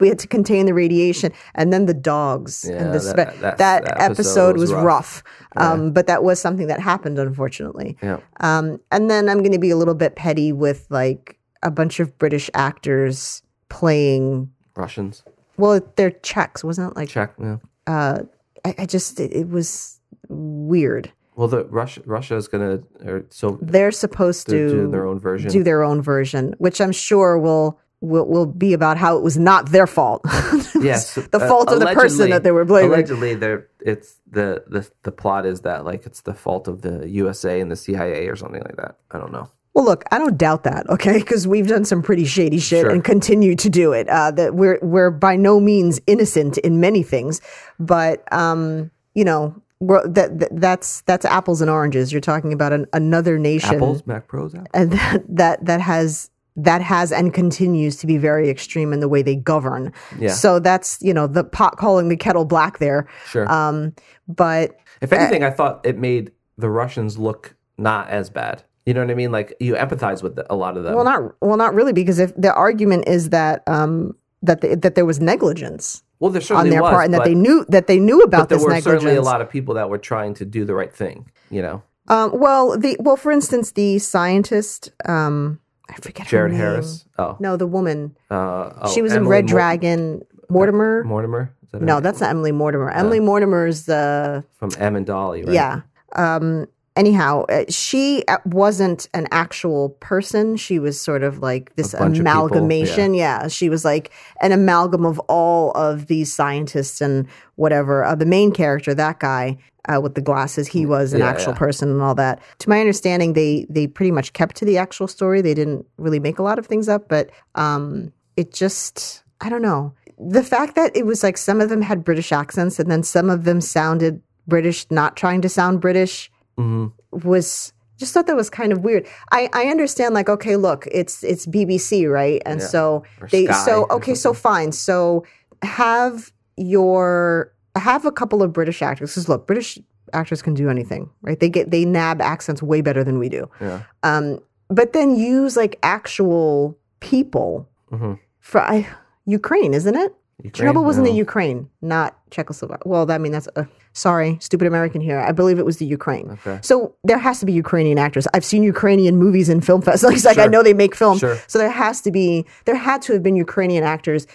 [0.00, 1.32] we had to contain the radiation.
[1.54, 4.72] And then the dogs Yeah, and the that- spe- that's- that, that episode, episode was
[4.72, 4.84] was rough.
[4.84, 5.22] rough.
[5.56, 7.96] Um, But that was something that happened, unfortunately.
[8.02, 8.18] Yeah.
[8.40, 12.00] Um, and then I'm going to be a little bit petty with like a bunch
[12.00, 14.50] of British actors playing.
[14.76, 15.22] Russians.
[15.56, 16.96] Well, they're Czechs, wasn't it?
[16.96, 17.56] Like Czech, Yeah.
[17.86, 18.20] uh,
[18.64, 21.12] I, I just it, it was weird.
[21.36, 25.18] Well, the Russia Russia is gonna or so They're supposed to to do their own
[25.18, 25.50] version.
[25.50, 29.36] do their own version, which I'm sure will will will be about how it was
[29.38, 30.24] not their fault.
[30.80, 32.90] Yes, the uh, fault of the person that they were blaming.
[32.90, 37.06] Allegedly, there it's the, the the plot is that like it's the fault of the
[37.06, 38.96] USA and the CIA or something like that.
[39.10, 39.50] I don't know.
[39.74, 41.18] Well, look, I don't doubt that, okay?
[41.18, 42.90] Because we've done some pretty shady shit Sure.
[42.90, 44.08] and continue to do it.
[44.08, 47.42] Uh, that we're we're by no means innocent in many things,
[47.78, 52.10] but um, you know, we're, that, that that's that's apples and oranges.
[52.10, 54.66] You're talking about an, another nation, Apples, Mac Pros, Apple.
[54.72, 59.08] and that, that that has that has and continues to be very extreme in the
[59.08, 59.92] way they govern.
[60.18, 60.32] Yeah.
[60.32, 63.08] So that's you know the pot calling the kettle black there.
[63.26, 63.50] Sure.
[63.50, 63.94] Um,
[64.28, 68.62] but if anything, I thought it made the Russians look not as bad.
[68.86, 69.30] You know what I mean?
[69.30, 70.94] Like you empathize with the, a lot of them.
[70.94, 74.94] Well, not well, not really, because if the argument is that um, that the, that
[74.94, 77.86] there was negligence Well, there on their was, part, and that but, they knew that
[77.86, 79.02] they knew about but there this were negligence.
[79.02, 81.30] certainly a lot of people that were trying to do the right thing.
[81.50, 86.52] You know, Um, well, the well, for instance, the scientist, um, I forget her Jared
[86.52, 86.60] name.
[86.60, 87.04] Harris.
[87.18, 88.16] Oh, No, the woman.
[88.30, 90.22] uh, oh, she was in Red Dragon.
[90.48, 91.04] Mortimer.
[91.04, 91.54] Mortimer.
[91.72, 92.90] That no, that's not Emily Mortimer.
[92.90, 95.44] Emily Mortimer's the from Em and Dolly.
[95.44, 95.52] Right?
[95.54, 95.82] yeah.
[96.16, 96.66] Um,
[97.00, 100.56] anyhow, uh, she uh, wasn't an actual person.
[100.56, 103.14] She was sort of like this bunch of people, amalgamation.
[103.14, 103.48] yeah.
[103.48, 104.10] she was like
[104.40, 108.04] an amalgam of all of these scientists and whatever.
[108.04, 109.56] Uh, the main character, that guy
[109.88, 111.58] uh, with the glasses, he was an Yeah, actual yeah.
[111.58, 112.40] person and all that.
[112.58, 115.40] To my understanding, they they pretty much kept to the actual story.
[115.40, 119.62] They didn't really make a lot of things up, but um, it just I don't
[119.62, 119.94] know.
[120.18, 123.30] The fact that it was like some of them had British accents and then some
[123.30, 126.86] of them sounded British, not trying to sound British, hmm
[127.26, 129.06] was just thought that was kind of weird.
[129.32, 132.40] I, I understand like okay, look, it's it's BBC, right?
[132.46, 132.66] And Yeah.
[132.66, 134.72] so Or they Sky so okay, so fine.
[134.72, 135.24] So
[135.62, 139.10] have your have a couple of British actors.
[139.10, 139.78] Because look, British
[140.12, 141.38] actors can do anything, right?
[141.38, 143.48] They get they nab accents way better than we do.
[143.60, 143.82] Yeah.
[144.02, 148.86] Um, but then use like actual people hmm for I,
[149.26, 150.14] Ukraine, isn't it?
[150.48, 152.82] Chernobyl was in the Ukraine, not Czechoslovakia.
[152.86, 155.18] Well, I mean that's uh, sorry, stupid American here.
[155.20, 156.30] I believe it was the Ukraine.
[156.32, 156.58] Okay.
[156.62, 158.26] So there has to be Ukrainian actors.
[158.34, 160.24] I've seen Ukrainian movies in film festivals.
[160.24, 161.20] Like I know they make films.
[161.20, 161.36] Sure.
[161.46, 164.26] So there has to be there had to have been Ukrainian actors.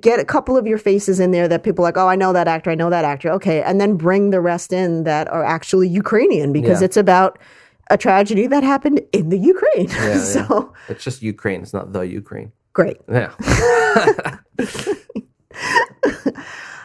[0.00, 2.32] Get a couple of your faces in there that people are like, oh, I know
[2.32, 3.30] that actor, I know that actor.
[3.38, 6.86] Okay, and then bring the rest in that are actually Ukrainian because Yeah.
[6.86, 7.38] it's about
[7.90, 9.88] a tragedy that happened in the Ukraine.
[9.88, 10.90] Yeah, so yeah.
[10.92, 11.62] It's just Ukraine.
[11.62, 12.50] It's not the Ukraine.
[12.78, 12.98] great.
[13.08, 13.30] Yeah.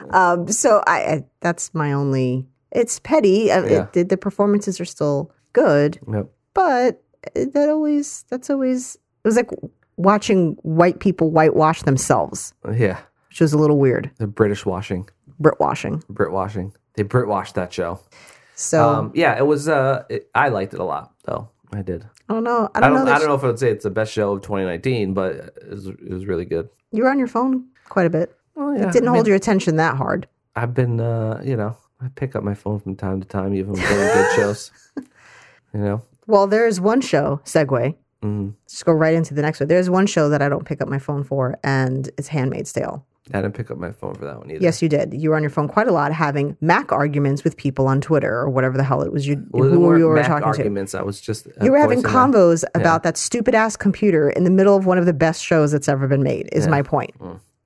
[0.09, 2.45] Um, so I, I that's my only.
[2.71, 3.49] It's petty.
[3.49, 3.83] Uh, Yeah.
[3.83, 6.27] It, the, the performances are still good, yep.
[6.53, 7.01] but
[7.35, 9.49] that always that's always it was like
[9.95, 12.99] watching white people whitewash themselves, Yeah.
[13.29, 14.11] which was a little weird.
[14.17, 15.07] The British washing.
[15.39, 16.03] Brit washing.
[16.09, 16.73] Brit washing.
[16.95, 17.99] They Brit washed that show.
[18.55, 19.69] So Um, yeah, it was.
[19.69, 21.49] Uh, it, I liked it a lot, though.
[21.71, 22.03] I did.
[22.29, 22.69] I don't know.
[22.75, 23.05] I I don't, don't.
[23.05, 23.11] know.
[23.13, 25.69] I don't know if I would say it's the best show of 2019, but it
[25.69, 26.67] was, it was really good.
[26.91, 28.35] You were on your phone quite a bit.
[28.55, 28.87] Oh yeah.
[28.87, 30.27] It didn't I hold mean, your attention that hard.
[30.55, 30.99] I've been.
[30.99, 34.35] Uh, you know, I pick up my phone from time to time, even when good
[34.35, 34.71] shows.
[34.97, 36.01] You know.
[36.25, 37.41] Well, there is one show.
[37.43, 37.95] Segue.
[38.23, 39.67] Mm, Just go right into the next one.
[39.67, 43.05] There's one show that I don't pick up my phone for, and it's Handmaid's Tale.
[43.33, 44.61] I didn't pick up my phone for that one either.
[44.63, 45.13] Yes, you did.
[45.13, 48.33] You were on your phone quite a lot, having Mac arguments with people on Twitter
[48.33, 50.95] or whatever the hell it was you Well, who you were Mac talking arguments.
[50.95, 51.47] I was just.
[51.61, 55.05] You were having convos about that stupid ass computer in the middle of one of
[55.05, 56.47] the best shows that's ever been made.
[56.53, 57.11] Is my point,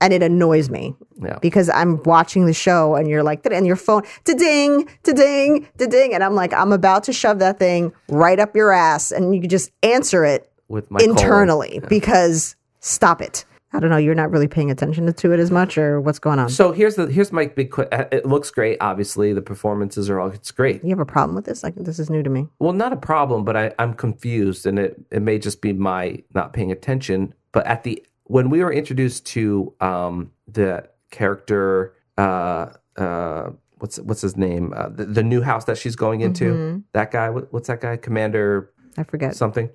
[0.02, 0.96] and it annoys me.
[1.20, 1.40] Yeah.
[1.42, 5.68] because I'm watching the show and you're like, and your phone, to ding, to ding,
[5.80, 9.12] to ding, and I'm like, I'm about to shove that thing right up your ass,
[9.12, 13.46] and you could just answer it With my internally because stop it.
[13.74, 13.98] I don't know.
[13.98, 16.50] You're not really paying attention to it as much, or what's going on?
[16.50, 17.72] So here's the here's my big.
[17.72, 18.78] que- uh, It looks great.
[18.80, 20.30] Obviously, the performances are all.
[20.30, 20.84] It's great.
[20.84, 21.64] You have a problem with this?
[21.64, 22.48] Like this is new to me.
[22.60, 26.24] Well, not a problem, but I, I'm confused, and it, it may just be my
[26.34, 27.34] not paying attention.
[27.52, 34.22] But at the when we were introduced to um, the character, uh, uh, what's what's
[34.22, 36.80] his name, uh, the, the new house that she's going into, Mm-hmm.
[36.94, 39.36] that guy, what, what's that guy, Commander I forget.
[39.36, 39.70] something,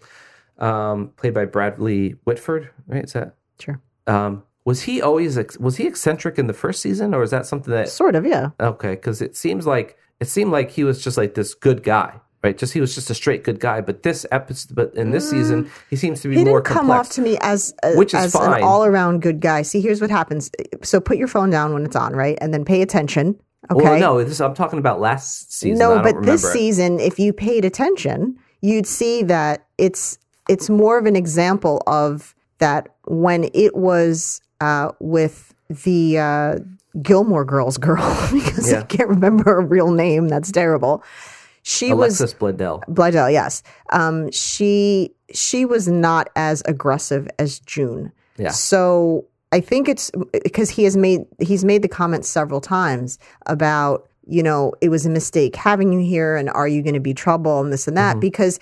[0.59, 3.05] um, played by Bradley Whitford, right?
[3.05, 3.81] Is that Sure.
[4.07, 7.73] um, was he always was he eccentric in the first season, or is that something
[7.73, 8.51] that Sort of, yeah.
[8.61, 12.21] Okay, because it seems like it seemed like he was just like this good guy,
[12.43, 12.57] right?
[12.59, 13.81] Just he was just a straight good guy.
[13.81, 16.39] But this episode, but in this season, he seems to be Mm.
[16.39, 17.09] He more didn't come complex.
[17.09, 18.59] off to me as a, Which is as fine.
[18.59, 19.63] an all around good guy.
[19.63, 20.51] See, here's what happens.
[20.83, 23.39] So put your phone down when it's on, right, and then pay attention.
[23.71, 23.85] Okay.
[23.85, 25.81] Well, no, this, I'm talking about last season.
[25.81, 26.53] I no, but this it.
[26.53, 32.35] season, if you paid attention, you'd see that it's it's more of an example of
[32.59, 36.59] that when it was uh, with the uh,
[37.03, 38.03] Gilmore Girls girl
[38.33, 40.27] because I can't remember her real name.
[40.29, 41.05] That's terrible.
[41.63, 42.83] She was Alexis Bledel.
[42.87, 43.63] Bledel, yes.
[43.91, 48.13] Um, she she was not as aggressive as June.
[48.37, 48.51] Yeah.
[48.51, 50.11] So I think it's
[50.43, 55.07] because he has made he's made the comment several times about you know it was
[55.07, 57.97] a mistake having you here and are you going to be trouble and this and
[57.97, 58.59] that because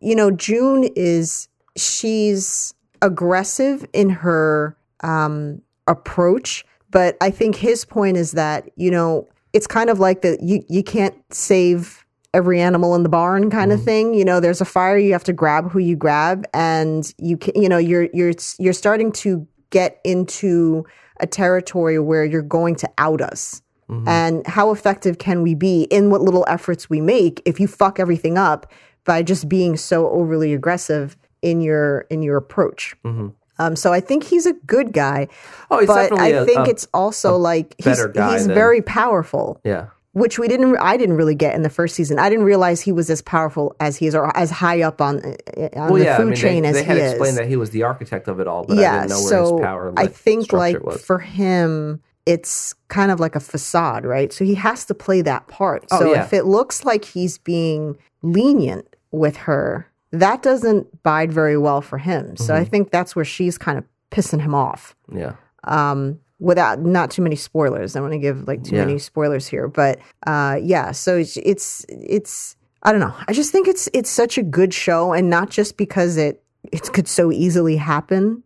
[0.00, 8.16] you know June is she's aggressive in her um, approach, but I think his point
[8.16, 12.03] is that you know it's kind of like that you you can't save
[12.34, 13.86] every animal in the barn kind of mm-hmm.
[13.86, 14.14] thing.
[14.14, 17.60] You know, there's a fire, you have to grab who you grab, and you can,
[17.60, 20.84] you know you're you're you're starting to get into
[21.20, 23.62] a territory where you're going to out us.
[23.88, 24.08] Mm-hmm.
[24.08, 28.00] And how effective can we be in what little efforts we make if you fuck
[28.00, 28.72] everything up
[29.04, 32.96] by just being so overly aggressive in your in your approach?
[33.04, 33.28] Mm-hmm.
[33.58, 35.28] Um, so I think he's a good guy,
[35.70, 39.60] Oh, he's but I a- think a it's also like he's, he's than- very powerful
[39.64, 39.86] Yeah.
[40.14, 42.18] Which we didn't I didn't really get in the first season.
[42.18, 45.18] I didn't realize he was as powerful as he is or as high up on
[45.18, 46.16] uh, on Well, the yeah.
[46.16, 47.36] food I mean, chain they, as they had he explained is.
[47.36, 49.56] that he was the architect of it all, but I yeah, didn't know where so
[49.56, 49.92] his power.
[49.96, 54.32] I think like for him it's kind of like a facade, right?
[54.32, 55.84] So he has to play that part.
[55.90, 56.24] Oh, so yeah.
[56.24, 61.98] if it looks like he's being lenient with her, that doesn't bide very well for
[61.98, 62.36] him.
[62.36, 62.62] So Mm-hmm.
[62.62, 65.32] I think that's where she's kind of pissing him off yeah.
[65.64, 67.94] um without not too many spoilers.
[67.94, 68.84] I don't want to give like too Yeah.
[68.86, 73.14] many spoilers here but uh yeah so it's it's it's i don't know.
[73.28, 76.42] I just think it's it's such a good show and not just because it
[76.72, 78.42] it could so easily happen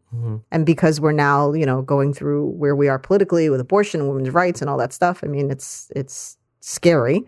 [0.51, 4.09] and because we're now you know going through where we are politically with abortion and
[4.09, 5.21] women's rights and all that stuff.
[5.25, 7.23] I mean it's it's scary.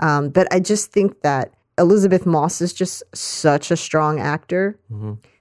[0.00, 4.76] Um but i just think that Elisabeth Moss is just such a strong actor.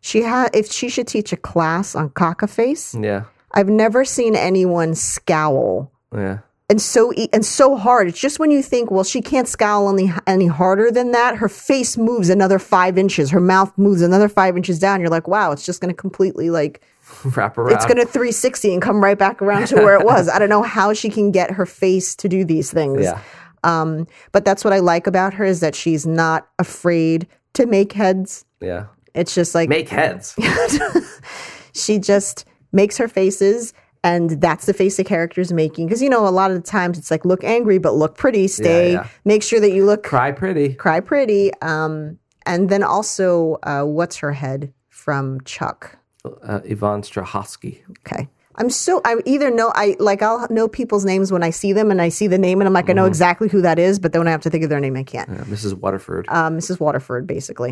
[0.01, 3.23] She had if she should teach a class on caca face Yeah.
[3.53, 6.39] I've never seen anyone scowl Yeah.
[6.69, 8.07] and so and so hard.
[8.07, 11.37] It's just when you think, well, she can't scowl any any harder than that.
[11.37, 13.29] Her face moves another five inches.
[13.31, 14.99] Her mouth moves another five inches down.
[14.99, 16.81] You're like, wow, it's just going to completely like
[17.35, 17.73] Wrap around.
[17.73, 20.27] it's going to 360 and come right back around to where it was.
[20.27, 23.01] I don't know how she can get her face to do these things.
[23.03, 23.21] Yeah.
[23.63, 27.93] Um, but that's what I like about her is that she's not afraid to make
[27.93, 28.43] heads.
[28.61, 28.87] Yeah.
[29.15, 30.35] It's just like Make heads.
[31.73, 32.45] she just
[32.81, 36.51] makes her faces and that's the face the character's making because you know a lot
[36.51, 39.07] of the times it's like look angry but look pretty stay yeah.
[39.25, 40.67] make sure that you look Cry pretty.
[40.85, 43.29] cry pretty um and then also
[43.63, 44.71] uh what's her head
[45.03, 47.71] from chuck Uh, Yvonne Strahovski.
[48.01, 48.27] okay
[48.59, 51.89] i'm so i either know i like i'll know people's names when i see them
[51.93, 52.97] and i see the name and i'm like i Mm-hmm.
[53.01, 54.95] know exactly who that is but then when i have to think of their name
[55.03, 55.73] i can't Yeah, Mrs.
[55.83, 56.25] Waterford.
[56.29, 57.71] uh, mrs waterford basically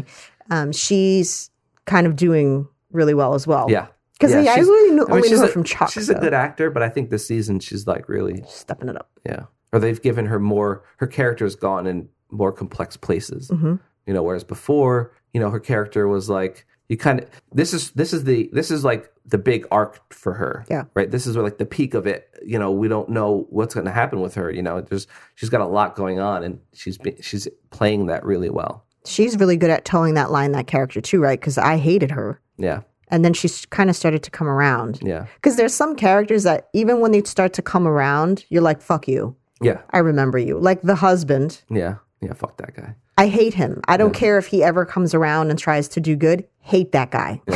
[0.50, 1.50] um she's
[1.86, 3.88] kind of doing really well as well yeah.
[4.20, 6.08] Because Yeah, yeah, I really knew, I mean, only knew her a- from chuck She's
[6.08, 9.10] so a good actor, but I think this season she's like really, stepping it up
[9.26, 9.44] yeah.
[9.74, 10.84] Or they've given her more.
[10.98, 13.50] Her character's gone in more complex places.
[13.50, 13.80] Mhm.
[14.06, 17.30] You know, whereas before, you know, her character was like you kind of.
[17.52, 20.64] This is this is the this is like the big arc for her.
[20.70, 20.84] Yeah.
[20.94, 21.10] Right.
[21.12, 22.30] This is where like the peak of it.
[22.46, 24.50] You know, we don't know what's going to happen with her.
[24.52, 28.24] You know, there's she's got a lot going on, and she's be, she's playing that
[28.24, 28.86] really well.
[29.06, 31.40] she's really good at toeing that line, that character too, right?
[31.40, 32.40] Because I hated her.
[32.58, 32.82] Yeah.
[33.10, 35.00] And then she kind of started to come around.
[35.02, 35.28] Yeah.
[35.36, 39.08] Because there's some characters that even when they start to come around, you're like, fuck
[39.08, 39.36] you.
[39.62, 39.82] Yeah.
[39.92, 40.60] I remember you.
[40.60, 41.96] Like the husband, Yeah.
[42.22, 42.34] Yeah.
[42.34, 42.96] Fuck that guy.
[43.18, 43.82] I hate him.
[43.88, 46.46] I don't care if he ever comes around and tries to do good.
[46.60, 47.42] Hate that guy.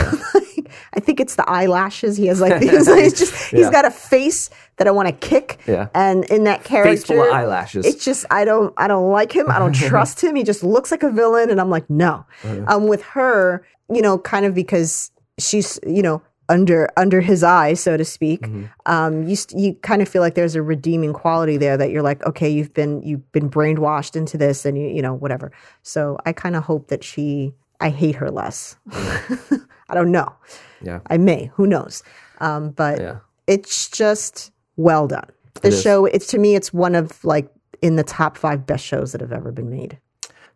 [0.94, 2.16] I think it's the eyelashes.
[2.16, 2.88] He has like these.
[2.94, 5.60] He's just—he's got a face that I want to kick.
[5.68, 5.90] Yeah.
[5.94, 7.86] And in that character, Face full of eyelashes.
[7.86, 9.50] It's just I don't I don't like him.
[9.50, 10.36] I don't trust him.
[10.36, 12.26] He just looks like a villain, and I'm like no.
[12.44, 12.64] Uh-huh.
[12.68, 17.74] Um, with her, you know, kind of because she's you know under under his eye,
[17.74, 18.42] so to speak.
[18.42, 18.66] Mm-hmm.
[18.86, 22.02] Um, you st- you kind of feel like there's a redeeming quality there that you're
[22.02, 25.52] like, okay, you've been you've been brainwashed into this, and you you know whatever.
[25.84, 27.54] So I kind of hope that she.
[27.82, 28.76] I hate her less.
[28.92, 30.34] I don't know.
[30.82, 31.00] Yeah.
[31.08, 31.50] I may.
[31.56, 32.04] Who knows?
[32.42, 33.20] Um, but Yeah.
[33.48, 35.30] it's just well done.
[35.62, 37.50] The It show, it's to me, it's one of like
[37.82, 39.98] in the top five best shows that have ever been made.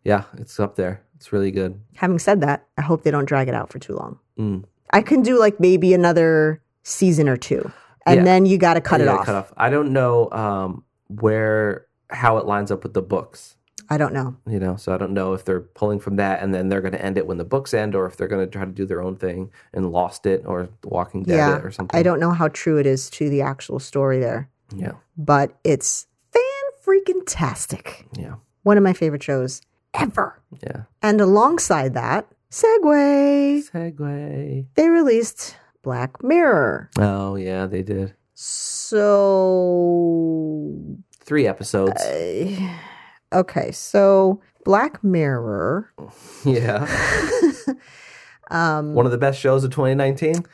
[0.04, 0.24] Yeah.
[0.38, 1.02] It's up there.
[1.16, 1.80] It's really good.
[1.96, 4.20] Having said that, I hope they don't drag it out for too long.
[4.38, 4.66] Mm.
[4.94, 7.72] I can do like maybe another season or two,
[8.06, 8.24] and Yeah.
[8.24, 9.26] then you got to cut it off.
[9.26, 9.52] Cut off.
[9.58, 13.56] I don't know um, where how it lines up with the books.
[13.90, 14.38] I don't know.
[14.48, 16.94] You know, so I don't know if they're pulling from that and then they're going
[16.94, 18.86] to end it when the books end, or if they're going to try to do
[18.86, 22.00] their own thing and lost it or Walking Dead yeah, or something.
[22.00, 26.08] I don't know how true it is to the actual story there, Yeah, but it's
[26.32, 26.42] fan
[26.86, 28.06] freaking tastic.
[28.18, 29.62] yeah, One of my favorite shows
[29.94, 30.40] ever.
[30.64, 30.84] yeah.
[31.02, 34.66] And alongside that, segue, Segway.
[34.76, 36.90] they released Black Mirror.
[37.00, 39.00] Oh yeah, they did So,
[41.20, 42.00] three episodes.
[42.02, 42.78] uh,
[43.34, 45.92] okay, so Black Mirror
[46.46, 46.88] Yeah.
[48.52, 50.46] Um, One of the best shows of 2019.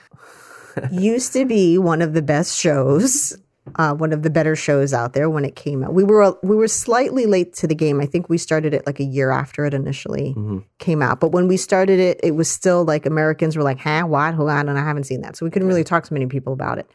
[0.92, 3.36] used to be one of the best shows,
[3.76, 5.94] uh, one of the better shows out there when it came out.
[5.94, 8.02] We were we were slightly late to the game.
[8.02, 10.36] I think we started it like a year after it initially
[10.80, 11.20] came out.
[11.20, 14.34] But when we started it, it was still like Americans were like, "Huh, what?
[14.34, 16.54] Hold on," and I haven't seen that, so we couldn't really talk to many people
[16.54, 16.90] about it.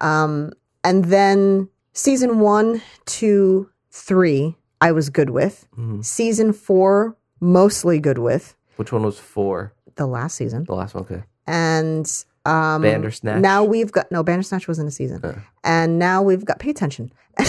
[0.00, 0.52] Um,
[0.84, 5.66] and then season one, two, three, I was good with.
[6.02, 8.56] Season four, mostly good with.
[8.76, 9.72] Which one was four?
[9.96, 11.24] The last season The last one, okay.
[11.46, 12.08] and
[12.48, 13.40] um, Bandersnatch?
[13.40, 17.46] Now we've got no Bandersnatch wasn't a season, and now we've got pay attention, pay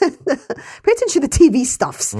[0.00, 2.14] attention to the TV stuffs,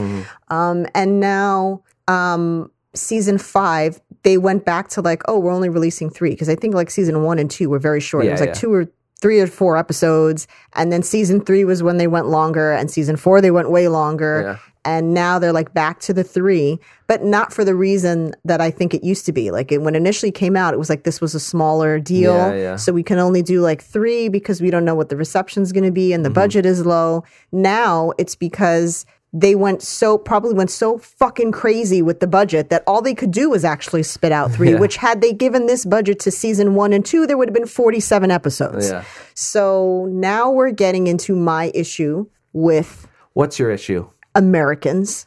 [0.49, 6.11] um, and now um, season five they went back to like oh we're only releasing
[6.11, 8.24] three because I think like season one and two were very short.
[8.24, 8.55] it was like yeah.
[8.55, 8.86] two or
[9.20, 13.16] three or four episodes, and then season three was when they went longer, and season
[13.16, 14.42] four they went way longer.
[14.42, 14.70] Yeah.
[14.87, 18.70] And now they're like back to the three, but not for the reason that I
[18.70, 19.51] think it used to be.
[19.51, 22.35] Like it, when initially came out, it was like this was a smaller deal.
[22.35, 22.76] Yeah, yeah.
[22.76, 25.85] So we can only do like three because we don't know what the reception's going
[25.85, 26.35] to be and the Mm-hmm.
[26.35, 27.24] budget is low.
[27.51, 29.07] Now it's because
[29.37, 33.32] they went so, probably went so fucking crazy with the budget that all they could
[33.32, 34.78] do was actually spit out three, Yeah.
[34.78, 37.66] which had they given this budget to season one and two, there would have been
[37.66, 38.93] 47 episodes.
[39.35, 44.09] So now we're getting into my issue with What's your issue?
[44.35, 45.26] Americans.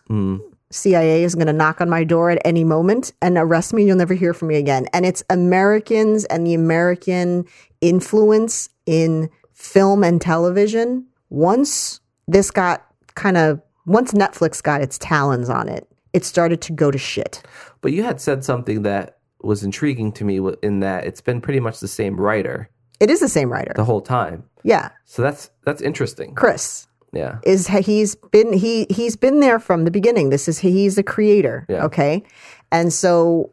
[0.69, 3.83] CIA is going to knock on my door at any moment and arrest me.
[3.83, 4.85] and You'll never hear from me again.
[4.93, 7.45] And it's Americans and the American
[7.79, 11.05] influence in film and television.
[11.29, 12.85] Once this got
[13.15, 17.41] kind of, once Netflix got its talons on it, it started to go to shit.
[17.81, 21.59] But you had said something that was intriguing to me in that it's been pretty
[21.61, 23.71] much the same writer It is the same writer.
[23.75, 24.43] the whole time.
[24.63, 24.89] Yeah.
[25.05, 26.33] So that's that's interesting.
[26.35, 26.86] Chris.
[27.13, 27.39] Yeah.
[27.43, 30.29] is he's been he he's been there from the beginning.
[30.29, 31.85] This is he's a creator, Yeah.
[31.85, 32.23] okay?
[32.71, 33.51] And so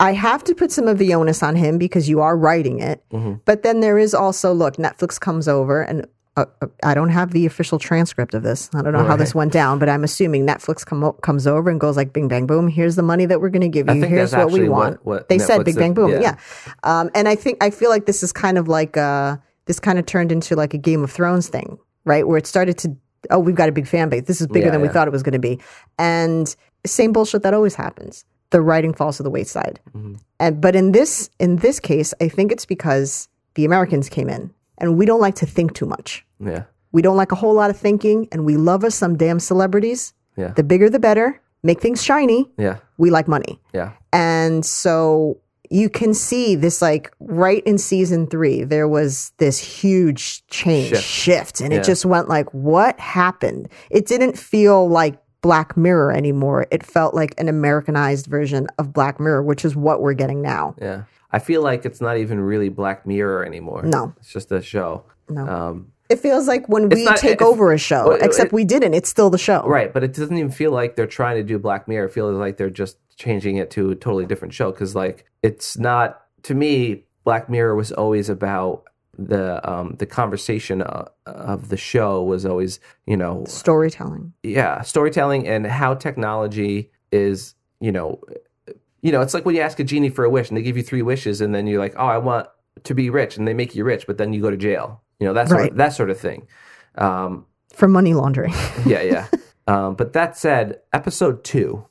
[0.00, 3.02] I have to put some of the onus on him because you are writing it.
[3.12, 3.34] Mm-hmm.
[3.44, 7.30] But then there is also look, Netflix comes over and uh, uh, I don't have
[7.30, 8.68] the official transcript of this.
[8.74, 11.78] I don't know how this went down, but I'm assuming Netflix come comes over and
[11.78, 14.02] goes like, "Bing bang boom, here's the money that we're going to give you.
[14.04, 15.80] Here's what we actually what- want." what they said, Netflix "Big did.
[15.80, 16.20] bang boom." Yeah.
[16.20, 16.36] Yeah,
[16.82, 19.36] um, and I think I feel like this is kind of like uh,
[19.66, 22.26] this kind of turned into like a Game of Thrones thing, right?
[22.26, 22.96] Where it started to,
[23.30, 24.24] oh, we've got a big fan base.
[24.26, 25.60] This is bigger Yeah, than we thought it was going to be,
[25.98, 26.54] and
[26.86, 28.24] same bullshit that always happens.
[28.50, 30.14] The writing falls to the wayside, Mm-hmm.
[30.38, 34.52] and but in this in this case, I think it's because the Americans came in,
[34.78, 36.24] and we don't like to think too much.
[36.38, 36.64] Yeah.
[36.92, 40.12] We don't like a whole lot of thinking, and we love us some damn celebrities.
[40.36, 40.48] Yeah.
[40.54, 41.40] The bigger, the better.
[41.64, 42.48] Make things shiny.
[42.58, 42.76] Yeah.
[42.98, 43.58] We like money.
[43.72, 43.92] Yeah.
[44.12, 45.40] And so
[45.70, 51.02] you can see this like right in season three, there was this huge change Shift.
[51.04, 51.78] shift, and Yeah.
[51.80, 53.68] it just went like, what happened?
[53.90, 56.66] It didn't feel like Black Mirror anymore.
[56.70, 60.74] It felt like an Americanized version of Black Mirror, which is what we're getting now.
[60.80, 61.02] Yeah.
[61.32, 63.82] I feel like it's not even really Black Mirror anymore.
[63.84, 64.14] No.
[64.18, 65.04] It's just a show.
[65.28, 65.46] No.
[65.46, 68.64] Um, It feels like when we not- take over a show, well, except it- we
[68.64, 68.94] didn't.
[68.94, 69.62] It's still the show.
[69.66, 69.92] right.
[69.92, 72.06] But it doesn't even feel like they're trying to do Black Mirror.
[72.06, 74.70] It feels like they're just changing it to a totally different show.
[74.72, 78.84] Cause like it's not, to me, Black Mirror was always about
[79.16, 84.32] the um the conversation uh, of the show was always you know Storytelling.
[84.42, 88.20] yeah storytelling and how technology is you know
[89.02, 90.76] you know it's like when you ask a genie for a wish and they give
[90.76, 92.48] you three wishes and then you're like oh i want
[92.82, 95.26] to be rich and they make you rich but then you go to jail you
[95.28, 95.70] know that sort Right.
[95.70, 96.48] of, that sort of thing
[96.98, 98.52] um For money laundering.
[98.84, 99.28] yeah yeah
[99.68, 101.86] um but that said episode two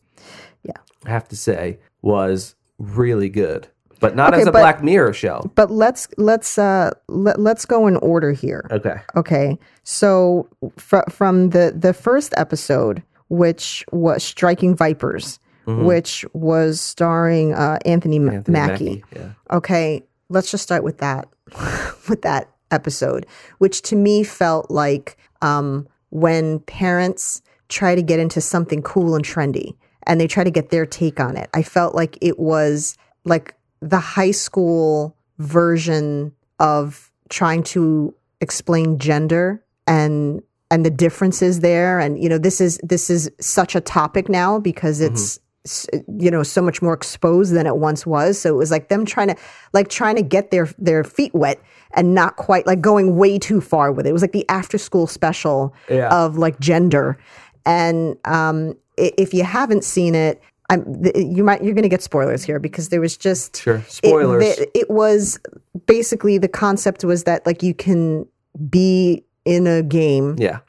[0.64, 0.78] Yeah.
[1.05, 3.68] i have to say was really good
[3.99, 7.66] but not Okay, as a but- black mirror show but let's let's uh let, let's
[7.66, 8.66] go in order here.
[8.72, 9.57] okay Okay.
[9.84, 10.47] So
[10.78, 18.18] fr- from the the first episode, which was Striking Vipers, which was starring uh, Anthony,
[18.18, 19.03] Anthony Mackie.
[19.16, 21.28] yeah Okay, let's just start with that
[22.09, 23.26] with that episode,
[23.59, 29.24] which to me felt like um, when parents try to get into something cool and
[29.26, 29.76] trendy
[30.06, 31.49] and they try to get their take on it.
[31.54, 39.64] I felt like it was like the high school version of trying to explain gender
[39.88, 40.41] and
[40.72, 41.99] and the differences there.
[41.99, 45.88] And you know this is this is such a topic now because it's s-
[46.20, 48.39] you know so much more exposed than it once was.
[48.39, 49.36] So it was like them trying to
[49.74, 51.60] like trying to get their their feet wet
[51.95, 54.10] and not quite like going way too far with it.
[54.10, 56.10] It was like the after school special Yeah.
[56.10, 57.18] of like gender.
[57.66, 62.44] And um if you haven't seen it I'm, you might you're going to get spoilers
[62.44, 63.84] here because there was just Sure.
[63.88, 64.44] Spoilers.
[64.44, 65.39] It, it was
[65.86, 68.26] basically the concept was that like you can
[68.70, 70.60] be in a game yeah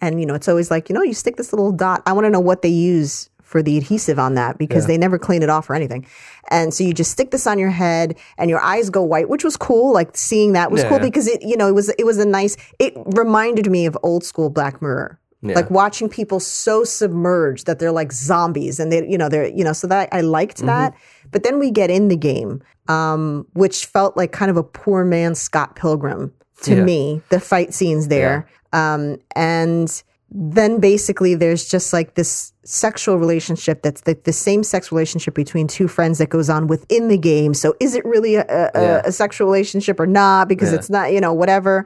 [0.00, 2.24] and you know it's always like you know you stick this little dot i want
[2.26, 5.50] to know what they use for the adhesive on that because they never clean it
[5.50, 6.06] off or anything.
[6.52, 9.42] And so you just stick this on your head and your eyes go white, which
[9.42, 9.92] was cool.
[9.92, 11.04] Like seeing that was Yeah, cool yeah.
[11.06, 12.56] because it, you know, it was it was a nice.
[12.78, 15.18] It reminded me of old school Black Mirror.
[15.42, 15.54] Yeah.
[15.54, 19.64] Like watching people so submerged that they're like zombies, and they, you know, they're, you
[19.64, 20.66] know, so that I liked Mm-hmm.
[20.66, 20.94] that.
[21.30, 25.04] But then we get in the game, um, which felt like kind of a poor
[25.04, 26.32] man Scott Pilgrim
[26.62, 26.82] to Yeah.
[26.84, 27.22] me.
[27.30, 34.02] The fight scenes there, um, and then basically there's just like this sexual relationship that's
[34.02, 37.52] the, the same sex relationship between two friends that goes on within the game.
[37.54, 40.46] So is it really a, a, a- sexual relationship or not?
[40.48, 40.78] Because Yeah.
[40.78, 41.84] it's not, you know, whatever.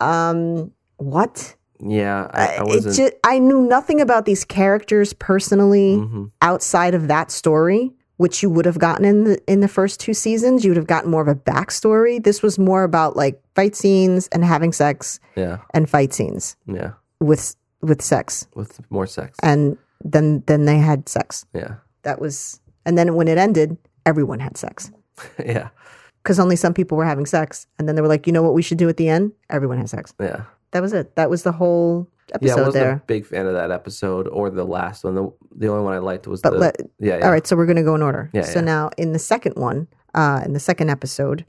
[0.00, 1.54] Um, what?
[1.80, 2.96] Yeah, I, I wasn't.
[2.96, 6.30] just, I knew nothing about these characters personally Mhm.
[6.40, 10.14] outside of that story, which you would have gotten in the in the first two
[10.14, 10.64] seasons.
[10.64, 12.22] You would have gotten more of a backstory.
[12.22, 16.92] This was more about like fight scenes and having sex Yeah, and fight scenes yeah,
[17.20, 19.36] with with sex, with more sex.
[19.42, 21.44] and then then they had sex.
[21.52, 24.90] Yeah, That was, and then when it ended, everyone had sex
[25.44, 25.68] yeah,
[26.22, 28.54] because only some people were having sex, and then they were like, you know what
[28.54, 29.32] we should do at the end?
[29.50, 30.14] Everyone has sex.
[30.18, 30.42] yeah.
[30.76, 31.16] That was it.
[31.16, 32.92] That was the whole Yeah, I episode wasn't there.
[32.92, 35.14] a big fan of that episode or the last one.
[35.14, 37.24] The the only one I liked was But the let- yeah, yeah.
[37.24, 38.30] All right, so we're going to go in order.
[38.32, 38.64] Yeah, so yeah.
[38.66, 41.44] now in the second one, uh, in the second episode,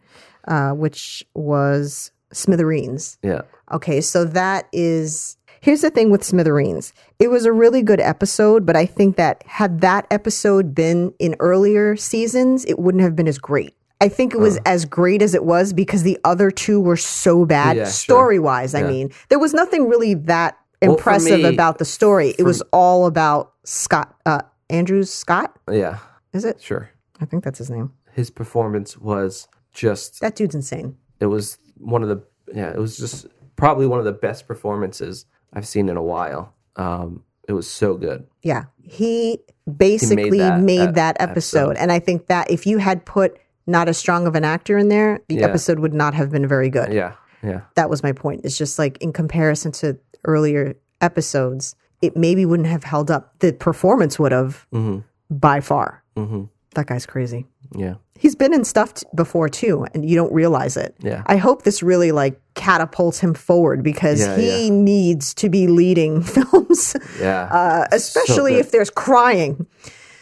[0.48, 3.18] uh, which was Smithereens.
[3.24, 5.38] yeah, Okay, so that is.
[5.60, 6.94] Here's the thing with Smithereens.
[7.20, 11.36] It was a really good episode, but I think that had that episode been in
[11.40, 13.74] earlier seasons, it wouldn't have been as great.
[14.00, 17.46] I think it was as great as it was because the other two were so
[17.46, 18.76] bad Yeah, story wise.
[18.76, 18.88] I Yeah.
[18.90, 22.36] mean, there was nothing really that Well, impressive me- about the story.
[22.38, 25.58] It was all about Scott, uh, Andrew Scott.
[25.72, 25.98] yeah.
[26.34, 26.62] Is it?
[26.62, 26.90] Sure.
[27.20, 27.92] I think that's his name.
[28.14, 30.20] His performance was just.
[30.22, 30.96] That dude's insane.
[31.20, 32.22] It was one of the
[32.54, 32.70] yeah.
[32.70, 33.26] It was just
[33.56, 36.54] probably one of the best performances I've seen in a while.
[36.76, 38.28] Um, it was so good.
[38.44, 38.66] Yeah.
[38.84, 39.40] He
[39.78, 41.60] basically made that- that, that episode.
[41.72, 41.78] episode.
[41.78, 43.38] And I think that if you had put
[43.68, 45.46] not as strong of an actor in there, the Yeah.
[45.46, 46.92] episode would not have been very good.
[46.94, 47.14] Yeah,
[47.44, 48.42] yeah, That was my point.
[48.46, 53.34] It's just like in comparison to earlier episodes, it maybe wouldn't have held up.
[53.40, 55.00] The performance would have hmm
[55.30, 56.04] by far.
[56.16, 56.44] hmm
[56.76, 57.46] That guy's crazy.
[57.76, 60.96] yeah, He's been in stuff t- before too, and you don't realize it.
[61.00, 61.22] yeah.
[61.28, 64.74] I hope this really like catapults him forward because Yeah, he yeah.
[64.74, 66.96] needs to be leading films.
[67.20, 67.44] Yeah.
[67.52, 68.60] uh, especially good.
[68.62, 69.68] if there's crying.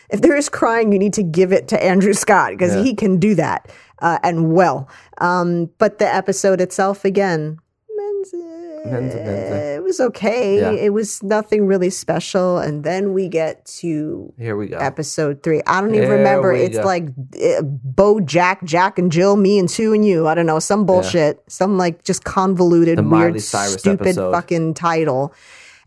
[0.10, 2.84] If there is crying, you need to give it to Andrew Scott because Yeah.
[2.84, 4.88] he can do that uh, and well.
[5.20, 7.58] Um, but the episode itself, again,
[8.86, 9.78] Menza.
[9.78, 10.60] it was okay.
[10.60, 10.72] Yeah.
[10.72, 12.58] It was nothing really special.
[12.60, 14.78] And then we get to Here we go.
[14.78, 15.62] episode three.
[15.66, 16.54] I don't even There remember.
[16.54, 16.86] It's go.
[16.86, 17.08] like
[17.42, 20.28] uh, Bo, Jack, Jack, and Jill, me and Sue and you.
[20.28, 20.60] I don't know.
[20.60, 21.44] Some bullshit.
[21.48, 24.32] Some like just convoluted, The weird, stupid episode.
[24.32, 25.34] fucking title.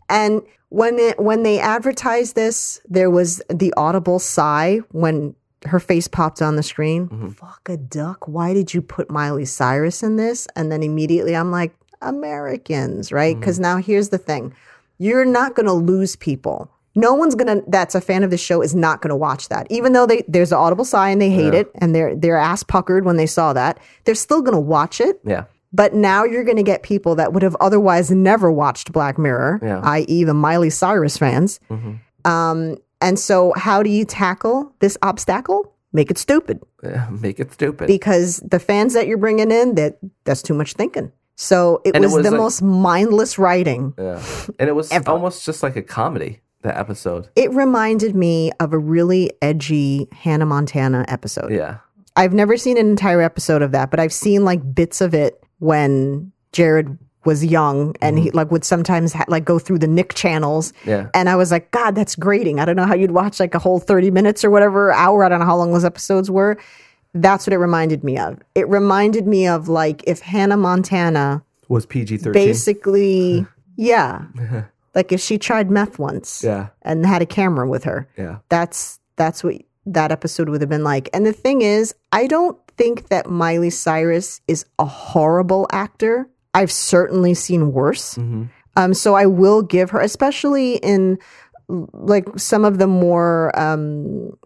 [0.09, 5.35] And when it when they advertised this, there was the audible sigh when
[5.65, 7.07] her face popped on the screen.
[7.09, 7.29] Mm-hmm.
[7.29, 8.27] Fuck a duck.
[8.27, 10.47] Why did you put Miley Cyrus in this?
[10.55, 13.33] And then immediately I'm like, Americans, right?
[13.33, 13.39] Mm-hmm.
[13.41, 14.53] Because now here's the thing.
[14.97, 16.69] You're not gonna lose people.
[16.95, 19.67] No one's gonna that's a fan of the show is not gonna watch that.
[19.69, 21.61] Even though they there's an audible sigh and they hate Yeah.
[21.61, 25.19] it and they're they're ass puckered when they saw that, they're still gonna watch it.
[25.25, 25.45] Yeah.
[25.71, 29.59] But now you're going to get people that would have otherwise never watched Black Mirror,
[29.61, 29.81] Yeah.
[29.83, 31.59] i.e., the Miley Cyrus fans.
[31.69, 31.99] Mhm.
[32.25, 35.73] Um, and so, how do you tackle this obstacle?
[35.93, 37.07] Make it stupid Yeah.
[37.21, 37.87] Make it stupid.
[37.87, 41.11] because the fans that you're bringing in, that that's too much thinking.
[41.35, 43.93] So it And it was, was the like- most mindless writing.
[43.97, 44.21] yeah.
[44.59, 45.09] And it was Ever.
[45.09, 46.41] almost just like a comedy.
[46.63, 47.29] That episode.
[47.37, 51.53] It reminded me of a really edgy Hannah Montana episode.
[51.53, 51.77] Yeah.
[52.17, 55.41] I've never seen an entire episode of that, but I've seen like bits of it
[55.59, 58.37] when Jared was young and he mm-hmm.
[58.37, 60.73] like would sometimes ha- like go through the Nick channels.
[60.85, 61.09] Yeah.
[61.13, 62.59] And I was like, God, that's grating.
[62.59, 65.23] I don't know how you'd watch like a whole 30 minutes or whatever hour.
[65.23, 66.57] I don't know how long those episodes were.
[67.13, 68.39] That's what it reminded me of.
[68.55, 72.33] It reminded me of like if Hannah Montana Was PG thirteen.
[72.45, 73.45] basically,
[73.75, 74.25] yeah,
[74.95, 76.67] like if she tried meth once Yeah.
[76.83, 78.37] and had a camera with her Yeah.
[78.49, 79.55] that's that's what
[79.87, 81.09] that episode would have been like.
[81.11, 86.27] And the thing is, I don't think that Miley Cyrus is a horrible actor.
[86.53, 88.15] I've certainly seen worse.
[88.15, 88.43] hmm
[88.75, 91.17] Um, so I will give her, especially in
[91.93, 94.37] like some of the more um,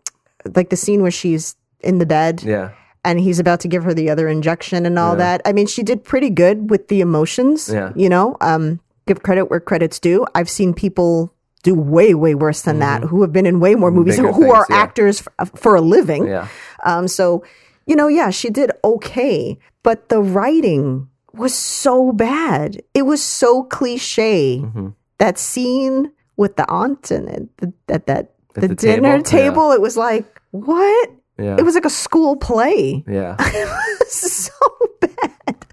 [0.58, 2.70] like the scene where she's in the bed Yeah.
[3.06, 5.24] and he's about to give her the other injection and all Yeah.
[5.26, 5.42] that.
[5.46, 7.70] I mean, she did pretty good with the emotions.
[7.72, 7.92] Yeah.
[7.96, 10.26] You know, um, give credit where credit's due.
[10.36, 11.32] I've seen people
[11.64, 14.36] do way, way worse than that who have been in way more movies, who, Mm-hmm.
[14.36, 14.76] who Bigger are yeah.
[14.84, 16.28] actors f- for a living.
[16.28, 16.48] Yeah.
[16.84, 17.44] Um, so,
[17.86, 22.82] you know, yeah, she did okay, but the writing was so bad.
[22.94, 24.60] It was so cliche.
[24.60, 24.90] Mm-hmm.
[25.18, 29.70] That scene with the aunt and it- th- that that At the, the dinner table?
[29.70, 29.76] Yeah.
[29.76, 31.10] it was like, what?
[31.38, 31.56] Yeah.
[31.58, 33.04] It was like a school play.
[33.08, 33.36] yeah.
[33.94, 34.54] It was so
[35.00, 35.66] bad.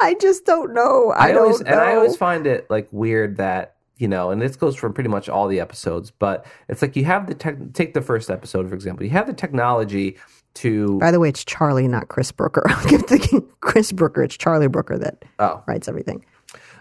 [0.00, 1.12] I just don't know.
[1.16, 4.40] I, I always don't and I always find it like weird that you know, and
[4.40, 7.56] this goes for pretty much all the episodes, but it's like you have the tech.
[7.74, 9.04] Take the first episode for example.
[9.04, 10.16] You have the technology
[10.54, 12.62] to By the way, it's Charlie, not Chris Brooker.
[12.68, 14.22] I keep thinking Chris Brooker.
[14.22, 16.24] It's Charlie Brooker that oh, writes everything.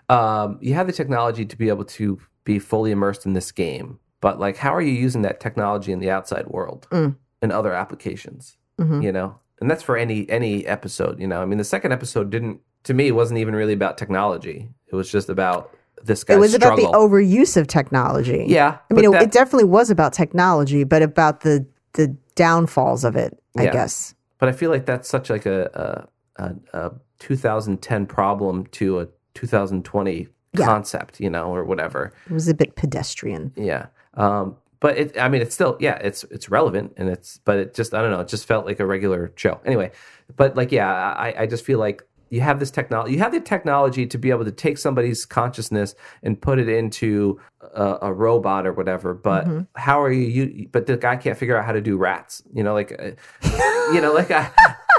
[0.09, 3.99] um, you have the technology to be able to be fully immersed in this game.
[4.21, 7.15] But like, how are you using that technology in the outside world Mm.
[7.41, 8.57] and other applications?
[8.79, 9.03] Mhm.
[9.03, 11.19] You know, and that's for any any episode.
[11.19, 14.69] You know, I mean, the second episode didn't to me wasn't even really about technology.
[14.87, 16.87] It was just about this guy's It was struggle.
[16.87, 18.45] about the overuse of technology.
[18.47, 23.03] yeah, I mean, it, that- it definitely was about technology, but about the the downfalls
[23.03, 23.38] of it.
[23.57, 23.71] I Yeah.
[23.73, 24.15] guess.
[24.37, 26.43] But I feel like that's such like a a,
[26.73, 30.27] a, a 2010 problem to a 2020
[30.57, 30.65] Yeah.
[30.65, 32.13] concept, you know, or whatever.
[32.29, 33.51] It was a bit pedestrian.
[33.55, 33.87] Yeah.
[34.15, 37.73] Um, but it, I mean, it's still, yeah, it's it's relevant, and it's, but it
[37.73, 39.59] just, I don't know, it just felt like a regular show.
[39.65, 39.91] Anyway,
[40.37, 43.39] but like, yeah, I, I just feel like you have this technology, you have the
[43.39, 47.39] technology to be able to take somebody's consciousness and put it into
[47.73, 49.13] a, a robot or whatever.
[49.13, 49.61] But Mm-hmm.
[49.75, 50.69] how are you, you?
[50.71, 52.43] But the guy can't figure out how to do rats.
[52.53, 53.11] You know, like, uh,
[53.93, 54.49] you know, like I,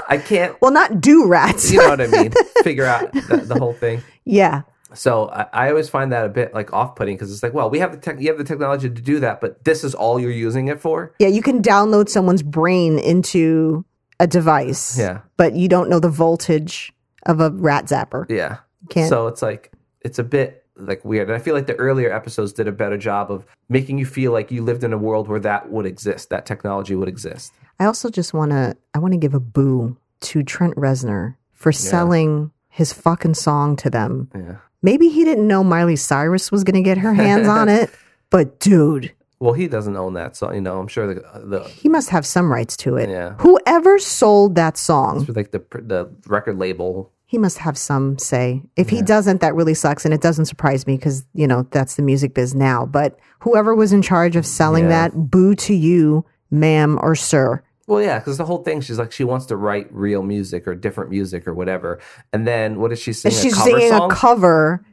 [0.07, 0.55] I can't.
[0.61, 1.71] Well, not do rats.
[1.71, 2.31] You know what I mean?
[2.63, 4.01] Figure out the, the whole thing.
[4.25, 4.63] yeah.
[4.93, 7.79] So I, I always find that a bit like off-putting because it's like, well, we
[7.79, 10.29] have the tech, you have the technology to do that, but this is all you're
[10.31, 11.15] using it for.
[11.17, 13.85] Yeah, you can download someone's brain into
[14.19, 14.99] a device.
[14.99, 15.21] Yeah.
[15.37, 16.91] But you don't know the voltage
[17.23, 18.29] of a rat zapper.
[18.29, 18.57] Yeah.
[18.89, 22.11] Can't So it's like it's a bit like weird, and I feel like the earlier
[22.11, 25.27] episodes did a better job of making you feel like you lived in a world
[25.27, 27.53] where that would exist, that technology would exist.
[27.79, 31.71] I also just want to I want to give a boo to Trent Reznor for
[31.71, 34.29] selling his fucking song to them.
[34.33, 34.57] Yeah.
[34.81, 37.91] Maybe he didn't know Miley Cyrus was going to get her hands on it,
[38.31, 39.11] but dude,
[39.41, 42.25] Well, he doesn't own that, so you know, I'm sure the the he must have
[42.25, 43.09] some rights to it.
[43.09, 43.33] Yeah.
[43.39, 47.11] Whoever sold that song, like the the record label.
[47.25, 48.61] he must have some say.
[48.75, 51.95] If he doesn't, that really sucks, and it doesn't surprise me because you know that's
[51.95, 52.85] the music biz now.
[52.85, 55.09] But whoever was in charge of selling Yeah.
[55.09, 57.63] that, boo to you, ma'am or sir.
[57.87, 60.75] Well, yeah, because the whole thing, she's like, she wants to write real music or
[60.75, 61.99] different music or whatever.
[62.31, 63.31] And then what does she sing?
[63.31, 64.11] she's a cover singing song?
[64.11, 64.85] a cover.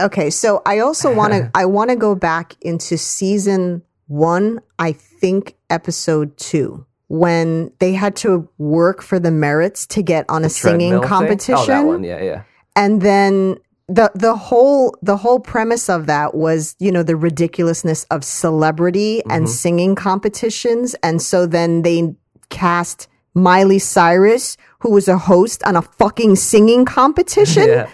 [0.00, 4.60] Okay, so I also want to I want to go back into season one.
[4.78, 10.44] I think episode two when they had to work for the merits to get on
[10.44, 11.08] a singing Treadmill thing?
[11.08, 12.04] competition, Oh, that one.
[12.04, 12.42] Yeah, yeah.
[12.76, 13.56] and then
[13.88, 19.18] the the whole the whole premise of that was you know the ridiculousness of celebrity
[19.20, 19.30] Mm-hmm.
[19.30, 22.14] and singing competitions, and so then they
[22.50, 27.88] cast Miley Cyrus, who was a host on a fucking singing competition Yeah.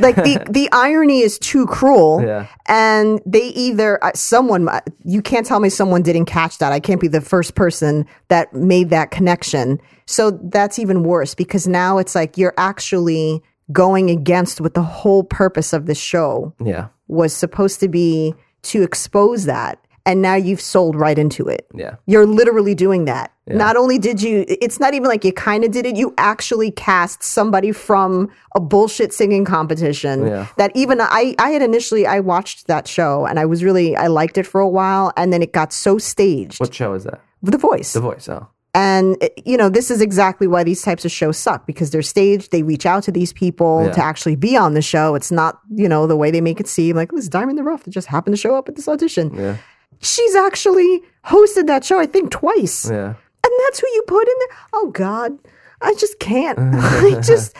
[0.00, 2.46] Like the the irony is too cruel Yeah.
[2.66, 6.80] and they either uh, someone uh, you can't tell me someone didn't catch that i
[6.80, 11.98] can't be the first person that made that connection so that's even worse because now
[11.98, 13.42] it's like you're actually
[13.72, 16.88] going against what the whole purpose of the show Yeah.
[17.06, 21.96] was supposed to be to expose that and now you've sold right into it Yeah.
[22.06, 23.32] you're literally doing that.
[23.46, 26.70] Not only did you, it's not even like you kind of did it, you actually
[26.70, 30.46] cast somebody from a bullshit singing competition Yeah.
[30.56, 34.06] that even I, I had initially, I watched that show and I was really, I
[34.06, 36.60] liked it for a while and then it got so staged.
[36.60, 37.20] What show is that?
[37.42, 37.92] The voice.
[37.92, 38.28] The Voice.
[38.28, 38.46] Oh.
[38.72, 42.52] And, you know, this is exactly why these types of shows suck because they're staged.
[42.52, 43.92] They reach out to these people Yeah.
[43.94, 45.16] to actually be on the show.
[45.16, 47.68] It's not, you know, the way they make it seem like this Diamond in the
[47.68, 49.34] Rough that just happened to show up at this audition.
[49.34, 49.56] Yeah.
[50.00, 52.88] She's actually hosted that show, I think, twice.
[52.90, 53.14] Yeah.
[53.44, 54.58] And that's who you put in there.
[54.74, 55.38] Oh God,
[55.82, 56.58] I just can't.
[56.74, 57.56] I just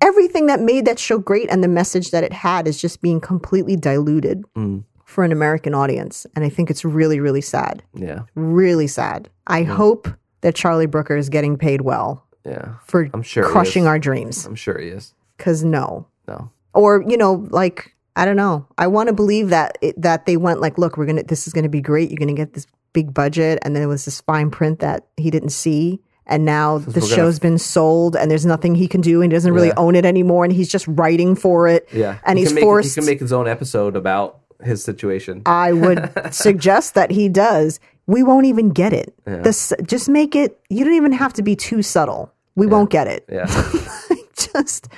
[0.00, 3.20] everything that made that show great and the message that it had is just being
[3.20, 4.84] completely diluted Mm.
[5.04, 6.26] for an American audience.
[6.36, 7.82] And I think it's really, really sad.
[7.94, 8.20] Yeah.
[8.34, 9.28] Really sad.
[9.46, 10.08] I hope
[10.42, 12.74] that Charlie Brooker is getting paid well Yeah.
[12.84, 14.44] for I'm sure crushing our dreams.
[14.46, 15.14] I'm sure he is.
[15.38, 16.06] Cause no.
[16.28, 16.50] No.
[16.74, 18.66] Or, you know, like I don't know.
[18.78, 21.52] I want to believe that it, that they went like, look, we're gonna this is
[21.52, 22.10] gonna be great.
[22.10, 25.30] You're gonna get this big budget, and then it was this fine print that he
[25.30, 29.00] didn't see, and now the we're gonna- show's been sold, and there's nothing he can
[29.00, 29.74] do, and he doesn't really Yeah.
[29.78, 31.88] own it anymore, and he's just writing for it.
[31.92, 32.18] Yeah.
[32.24, 32.94] and He he's make, forced.
[32.94, 35.42] He can make his own episode about his situation.
[35.46, 37.80] I would suggest that he does.
[38.06, 39.12] We won't even get it.
[39.24, 40.60] This just make it.
[40.70, 42.30] You don't even have to be too subtle.
[42.54, 43.24] We won't get it.
[43.28, 43.46] yeah.
[44.36, 44.88] just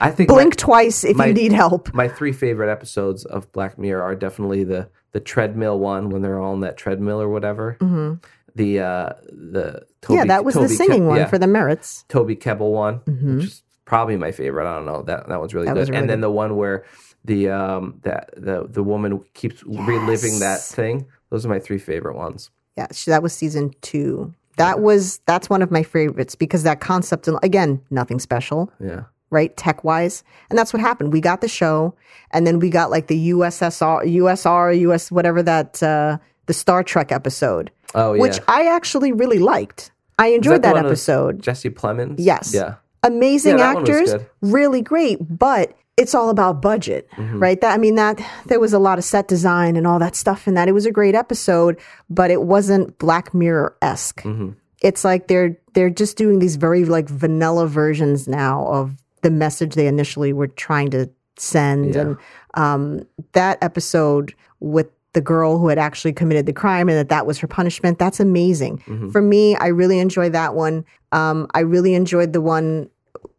[0.00, 1.92] I think blink my, twice if my- you need help.
[1.94, 6.38] my three favorite episodes of Black Mirror are definitely the the treadmill one when they're
[6.40, 7.76] all on that treadmill or whatever.
[7.80, 8.14] Mm-hmm.
[8.54, 11.26] The uh the Toby, yeah, that was the Toby Ke- singing one yeah.
[11.26, 12.04] for the merits.
[12.08, 14.68] Toby Kebbell one, which is probably my favorite.
[14.70, 15.88] I don't know that that one's really That good.
[15.88, 16.84] really and then the one where
[17.24, 22.16] the um that the the woman keeps reliving that thing those are my three favorite
[22.16, 22.50] ones.
[22.76, 24.32] Yeah, that was season two.
[24.56, 29.02] That was that's one of my favorites because that concept again, nothing special, Yeah.
[29.30, 29.56] Right?
[29.56, 30.22] Tech wise.
[30.50, 31.12] And that's what happened.
[31.12, 31.94] We got the show
[32.32, 37.12] and then we got like the USSR USR, US whatever that uh the Star Trek
[37.12, 37.70] episode.
[37.94, 38.22] Oh yeah.
[38.22, 39.90] Which I actually really liked.
[40.18, 41.42] I enjoyed that, with episode.
[41.42, 42.16] Jesse Plemons.
[42.18, 42.52] Yes.
[42.52, 42.74] Yeah.
[43.02, 47.38] amazing Yeah, that actors, really great, but it's all about budget, Mm-hmm.
[47.40, 47.60] right?
[47.60, 50.46] That I mean that there was a lot of set design and all that stuff
[50.48, 50.68] in that.
[50.68, 51.78] It was a great episode,
[52.08, 54.22] but it wasn't Black Mirror esque.
[54.22, 54.50] Mm-hmm.
[54.82, 59.74] It's like they're they're just doing these very like vanilla versions now of the message
[59.74, 62.00] they initially were trying to send, Yeah.
[62.00, 62.16] and
[62.54, 63.00] um,
[63.32, 67.38] that episode with the girl who had actually committed the crime and that that was
[67.38, 67.98] her punishment.
[67.98, 68.78] That's amazing.
[68.86, 69.10] Mm-hmm.
[69.10, 70.84] For me, I really enjoyed that one.
[71.12, 72.88] Um, I really enjoyed the one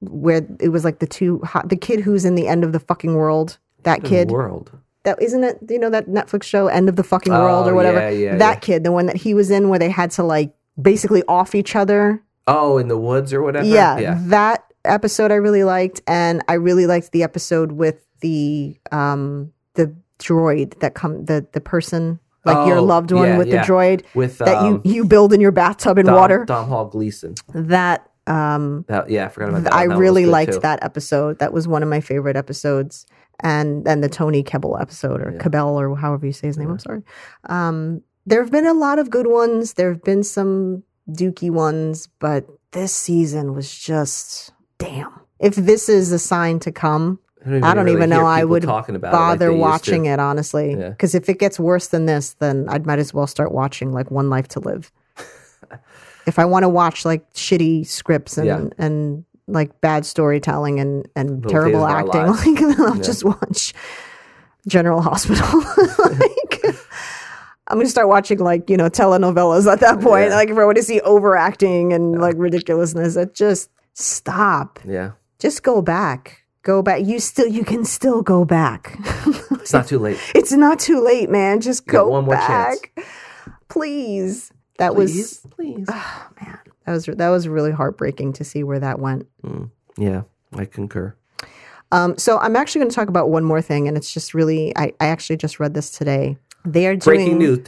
[0.01, 2.79] where it was like the two hot, the kid who's in the end of the
[2.79, 3.57] fucking world.
[3.83, 4.71] That kid World.
[5.03, 5.57] that isn't it.
[5.69, 7.99] You know that Netflix show, End of the Fucking Oh, World or whatever.
[7.99, 8.59] yeah, yeah, that yeah.
[8.59, 11.75] kid, the one that he was in, where they had to like basically off each
[11.75, 12.21] other.
[12.47, 13.65] Oh, in the woods or whatever.
[13.65, 14.17] Yeah, Yeah.
[14.25, 19.95] that episode I really liked, and I really liked the episode with the um the
[20.19, 23.61] droid that come the the person like your Oh, loved one yeah, with yeah.
[23.65, 26.45] the droid With that um, you you build in your bathtub in Dom, water.
[26.45, 27.35] Dom Hall Gleeson.
[27.53, 29.73] That um That, yeah, I forgot about that.
[29.73, 29.87] I.
[29.87, 30.59] That really liked too.
[30.59, 31.39] that episode.
[31.39, 33.05] That was one of my favorite episodes.
[33.43, 36.69] And then the Tony Kebbell episode or Cabell or however you say his name.
[36.69, 37.01] I'm sorry.
[37.49, 39.73] Um, there have been a lot of good ones.
[39.73, 44.50] There have been some dookie ones, but this season was just
[44.81, 45.11] damn.
[45.39, 48.95] If this is a sign to come, I don't really even know I would talking
[48.95, 50.75] about it like bother watching it, honestly.
[50.77, 50.89] Yeah.
[50.89, 54.11] Because if it gets worse than this, then I might as well start watching like
[54.11, 54.91] One Life to Live.
[56.27, 58.65] if I want to watch like shitty scripts and Yeah.
[58.77, 63.01] and like bad storytelling and and Little terrible Days of Our acting, like then I'll
[63.01, 63.73] just watch
[64.67, 65.47] General Hospital.
[65.97, 66.63] like,
[67.67, 70.29] I'm gonna start watching like you know telenovelas at that point.
[70.29, 70.35] Yeah.
[70.35, 74.79] Like if I want to see overacting and like ridiculousness, it just stop.
[74.85, 75.11] Yeah.
[75.39, 76.43] Just go back.
[76.63, 77.03] Go back.
[77.03, 78.97] You still you can still go back.
[79.51, 80.19] It's not too late.
[80.35, 81.61] it's not too late, man.
[81.61, 82.91] Just go one more back.
[83.69, 84.51] Please.
[84.77, 85.87] That Please, was please.
[85.89, 86.59] Oh man.
[86.85, 89.27] That was that was really heartbreaking to see where that went.
[89.97, 90.23] Yeah,
[90.53, 91.15] I concur.
[91.91, 94.75] Um, so I'm actually going to talk about one more thing, and it's just really
[94.77, 96.37] I, I actually just read this today.
[96.65, 97.59] They are doing Breaking news.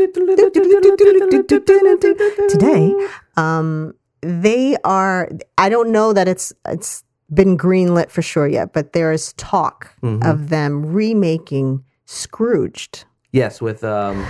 [2.50, 3.08] today.
[3.38, 5.30] Um, they are.
[5.58, 7.04] I don't know that it's it's
[7.34, 10.24] been greenlit for sure yet, but there is talk Mm-hmm.
[10.30, 13.06] of them remaking Scrooged.
[13.32, 14.26] Yes, with um,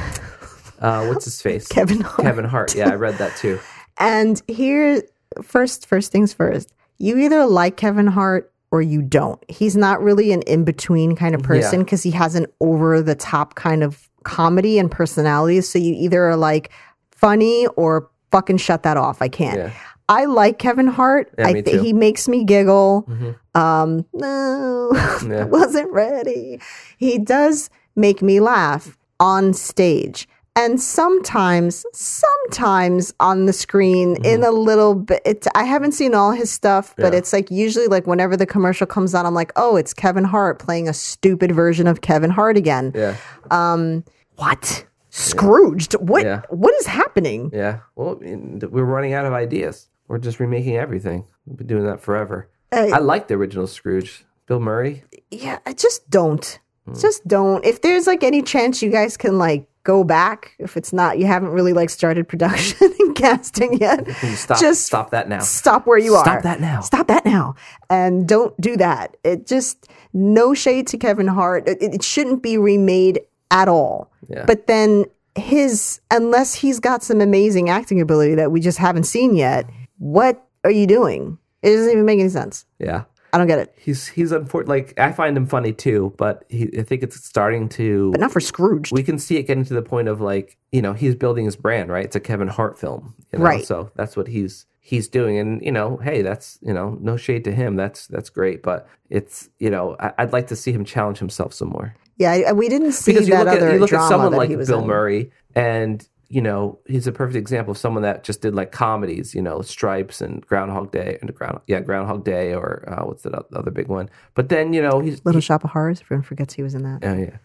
[0.79, 1.67] uh, what's his face?
[1.69, 2.21] Kevin Hart.
[2.21, 2.75] Kevin Hart.
[2.75, 3.59] Yeah, I read that too.
[3.99, 5.03] And here,
[5.43, 6.73] first, first things first.
[6.97, 9.39] You either like Kevin Hart or you don't.
[9.47, 13.13] He's not really an in between kind of person because he has an over the
[13.13, 15.61] top kind of comedy and personality.
[15.61, 16.71] So you either are like
[17.11, 19.21] funny or fucking shut that off.
[19.21, 19.57] I can't.
[19.57, 19.71] Yeah.
[20.09, 21.33] I like Kevin Hart.
[21.39, 21.53] Yeah, I.
[21.53, 21.81] Mm-hmm.
[21.83, 23.07] he makes me giggle.
[23.55, 24.91] Um, no,
[25.25, 25.41] Yeah.
[25.41, 26.59] I wasn't ready.
[26.97, 30.27] He does make me laugh on stage.
[30.55, 34.25] And sometimes, sometimes on the screen Mm-hmm.
[34.25, 35.21] in a little bit.
[35.25, 37.19] It, I haven't seen all his stuff, but Yeah.
[37.19, 40.59] it's like usually like whenever the commercial comes on, I'm like, oh, it's Kevin Hart
[40.59, 42.91] playing a stupid version of Kevin Hart again.
[42.93, 43.15] Yeah,
[43.51, 44.03] Um,
[44.35, 44.85] What?
[45.15, 45.93] Scrooged?
[45.93, 46.25] What?
[46.25, 46.41] Yeah.
[46.49, 47.51] What is happening?
[47.53, 47.79] yeah.
[47.95, 49.87] Well, we're running out of ideas.
[50.07, 51.25] We're just remaking everything.
[51.45, 52.49] We've been doing that forever.
[52.71, 52.91] Hey.
[52.91, 54.25] I like the original Scrooge.
[54.47, 55.03] Bill Murray.
[55.31, 56.59] yeah, I just don't.
[56.85, 56.95] Hmm.
[56.99, 57.63] Just don't.
[57.63, 61.25] If there's like any chance you guys can like go back, if it's not, you
[61.27, 64.59] haven't really like started production and casting yet, Can you stop?
[64.59, 65.39] just stop that now.
[65.39, 66.23] stop where you are.
[66.25, 66.81] Stop that now.
[66.81, 67.55] Stop that now.
[67.89, 69.15] And don't do that.
[69.23, 71.67] It just, no shade to Kevin Hart.
[71.69, 74.11] It, it shouldn't be remade at all.
[74.27, 74.45] Yeah.
[74.45, 79.35] But then his, unless he's got some amazing acting ability that we just haven't seen
[79.35, 81.37] yet, what are you doing?
[81.61, 82.65] It doesn't even make any sense.
[82.79, 83.03] Yeah.
[83.31, 83.73] I don't get it.
[83.75, 84.69] He's he's unfortunate.
[84.69, 88.11] Like I find him funny too, but he, I think it's starting to.
[88.11, 88.91] But not for Scrooge.
[88.91, 91.55] we can see it getting to the point of like you know he's building his
[91.55, 93.45] brand right it's a kevin hart film you know?
[93.45, 93.65] Right.
[93.65, 97.45] so that's what he's he's doing and you know hey that's you know no shade
[97.45, 100.83] to him that's that's great but it's you know I, i'd like to see him
[100.83, 101.95] challenge himself some more
[102.33, 104.49] yeah, we didn't see because you that look other at you look at someone like
[104.49, 104.87] bill in.
[104.87, 109.35] murray and you know he's a perfect example of someone that just did like comedies
[109.35, 113.33] you know stripes and groundhog day and ground yeah groundhog day or uh, what's that
[113.53, 116.01] other big one but then you know he's Little Shop of Horrors.
[116.01, 116.99] Everyone forgets he was in that.
[117.03, 117.37] oh yeah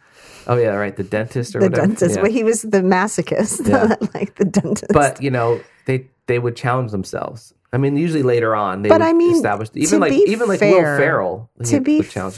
[0.46, 2.22] oh yeah right the dentist or the whatever dentist, Yeah.
[2.22, 3.96] but he was the masochist, Yeah.
[4.14, 4.92] like the dentist.
[4.92, 7.52] but you know they they would challenge themselves.
[7.70, 10.60] I mean, usually later on they But would I mean, establish even like even like
[10.60, 11.50] fair- Will Ferrell.
[11.64, 12.34] to be would challenge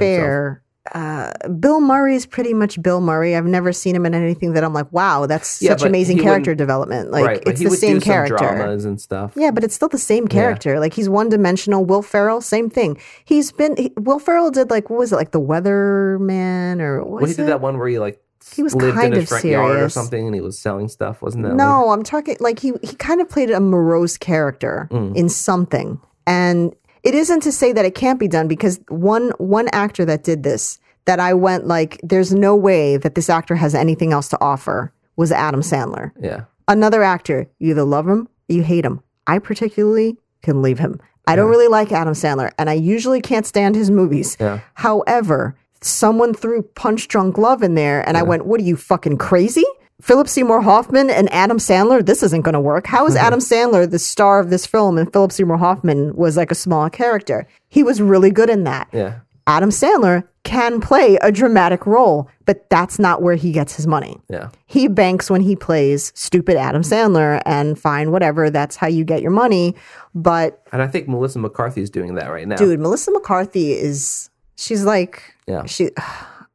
[0.92, 3.36] fair, Bill Murray is pretty much Bill Murray.
[3.36, 6.54] I've never seen him in anything that I'm like, wow, that's Yeah, such amazing character
[6.54, 7.10] development.
[7.10, 8.36] Like right, it's the same character.
[8.36, 9.32] dramas and stuff.
[9.36, 10.80] Yeah, but it's still the same character.
[10.80, 11.84] Like he's one dimensional.
[11.84, 12.98] Will Ferrell, same thing.
[13.24, 17.10] He's been he, Will Ferrell did like what was it like the Weatherman or what
[17.10, 17.46] Well, he was did it?
[17.46, 18.20] that one where he like
[18.54, 20.88] He was lived kind in his of front yard or something, and he was selling
[20.88, 21.50] stuff, wasn't that?
[21.50, 25.14] like- No, I'm talking like he he kind of played a morose character Mm.
[25.16, 26.00] in something.
[26.26, 30.22] And it isn't to say that it can't be done because one one actor that
[30.24, 34.28] did this that I went like there's no way that this actor has anything else
[34.28, 36.12] to offer was Adam Sandler.
[36.20, 39.00] yeah, Another actor, you either love him or you hate him.
[39.26, 41.00] I particularly can leave him.
[41.26, 44.36] I don't really like Adam Sandler and I usually can't stand his movies.
[44.40, 44.60] yeah.
[44.74, 49.16] However, someone threw Punch Drunk Love in there, and I went, "What are you fucking
[49.18, 49.64] crazy?"
[50.00, 52.04] Philip Seymour Hoffman and Adam Sandler.
[52.04, 52.86] This isn't going to work.
[52.86, 56.50] How is Adam Sandler the star of this film, and Philip Seymour Hoffman was like
[56.50, 57.46] a small character?
[57.68, 58.88] He was really good in that.
[58.92, 59.20] Yeah.
[59.46, 64.18] Adam Sandler can play a dramatic role, but that's not where he gets his money.
[64.28, 64.50] Yeah.
[64.66, 68.48] He banks when he plays stupid Adam Sandler, and fine, whatever.
[68.48, 69.74] That's how you get your money.
[70.14, 72.56] But And I think Melissa McCarthy is doing that right now.
[72.56, 75.64] dude, Melissa McCarthy is she's like Yeah.
[75.66, 75.90] she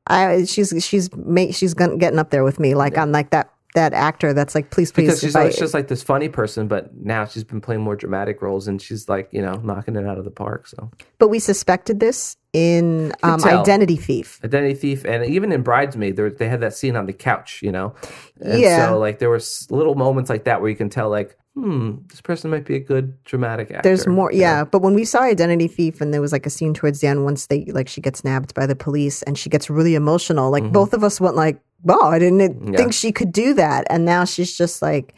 [0.07, 3.93] I she's she's make she's getting up there with me like I'm like that that
[3.93, 7.25] actor that's like please please because she's I- just like this funny person, but now
[7.25, 10.23] she's been playing more dramatic roles, and she's like you know knocking it out of
[10.23, 10.67] the park.
[10.67, 10.89] So
[11.19, 13.43] but we suspected this in um.
[13.43, 17.13] Identity Thief Identity Thief, and even in Bridesmaid, there, they had that scene on the
[17.13, 17.93] couch, you know.
[18.39, 18.87] And Yeah.
[18.89, 22.21] So like there was little moments like that where you can tell like, hmm, this
[22.21, 23.81] person might be a good dramatic actor.
[23.87, 26.49] there's more you yeah but when we saw Identity Thief and there was like a
[26.49, 29.49] scene towards the end once they like she gets nabbed by the police and she
[29.49, 32.71] gets really emotional like both of us went like oh I didn't Mm-hmm.
[32.73, 32.77] Yeah.
[32.77, 35.13] think she could do that and now she's just like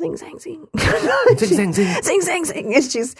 [0.00, 0.66] zing zang zing
[1.38, 2.02] Zing, zing, zing.
[2.02, 2.72] zing zing zing.
[2.72, 3.18] Just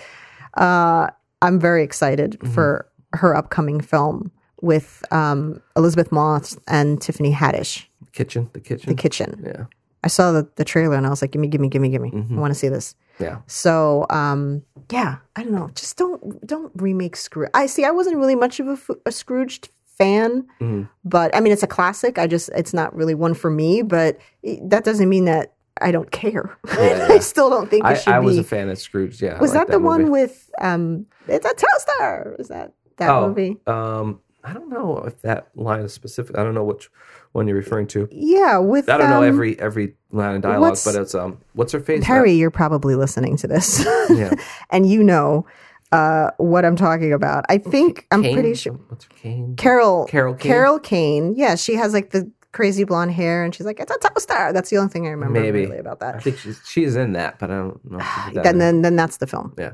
[0.58, 1.08] uh,
[1.42, 2.52] I'm very excited Mm-hmm.
[2.54, 4.30] for her upcoming film
[4.62, 9.42] with um, Elisabeth Moss and Tiffany Haddish, Kitchen, the kitchen, The Kitchen.
[9.46, 9.64] Yeah,
[10.04, 12.10] I saw the, the trailer and I was like, "Gimme, gimme, gimme, gimme!
[12.10, 12.38] Mm-hmm.
[12.38, 13.38] I want to see this." yeah.
[13.46, 15.70] So um, yeah, I don't know.
[15.74, 17.50] Just don't don't remake Scrooge.
[17.54, 17.84] I see.
[17.84, 19.68] I wasn't really much of a, a Scrooged
[19.98, 20.82] fan, Mm-hmm.
[21.04, 22.18] but I mean, it's a classic.
[22.18, 23.82] I just it's not really one for me.
[23.82, 26.56] But it, that doesn't mean that I don't care.
[26.78, 27.08] yeah.
[27.10, 28.26] I still don't think it I, should I be.
[28.26, 29.20] was a fan of Scrooge.
[29.20, 32.36] Yeah, Was liked that the one with um it's a toaster?
[32.38, 33.56] Is that that oh, movie?
[33.66, 36.38] Um, I don't know if that line is specific.
[36.38, 36.88] I don't know which
[37.36, 38.08] one you're referring to.
[38.10, 41.72] Yeah, with I don't know um, every every line of dialogue, but it's um, what's
[41.72, 42.02] her face?
[42.04, 43.84] Harry, you're probably listening to this.
[44.10, 44.32] Yeah.
[44.70, 45.46] and you know
[45.92, 47.44] uh what I'm talking about.
[47.48, 48.34] I think I'm Kane?
[48.34, 49.54] pretty sure What's her Kane?
[49.56, 50.50] Carol Carol Kane?
[50.52, 51.34] Carol Kane.
[51.36, 54.52] Yeah, she has like the crazy blonde hair and she's like, It's a toaster.
[54.52, 56.16] That's the only thing I remember Maybe really about that.
[56.16, 57.98] I think she's she's in that, but I don't know.
[57.98, 59.54] If that Then then then that's the film.
[59.58, 59.72] yeah,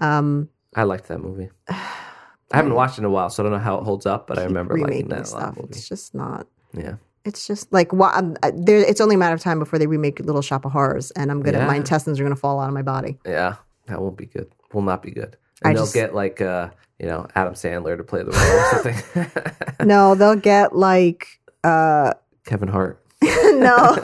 [0.00, 1.48] Um I liked that movie.
[1.68, 4.26] I haven't watched it in a while, so I don't know how it holds up.
[4.26, 5.54] But I remember liking that a lot.
[5.54, 5.56] stuff.
[5.70, 6.46] It's just not
[6.76, 8.78] Yeah, it's just like why I'm, uh, there.
[8.78, 11.40] It's only a matter of time before they remake Little Shop of Horrors, and I'm
[11.42, 13.18] gonna my intestines are gonna fall out of my body.
[13.24, 13.56] yeah,
[13.86, 14.50] that won't be good.
[14.72, 15.36] Will not be good.
[15.64, 19.22] I And they'll just- get like uh, you know Adam Sandler to play the role
[19.22, 19.86] or something.
[19.86, 21.26] no, they'll get like
[21.62, 22.12] uh
[22.44, 23.00] Kevin Hart.
[23.22, 23.96] no.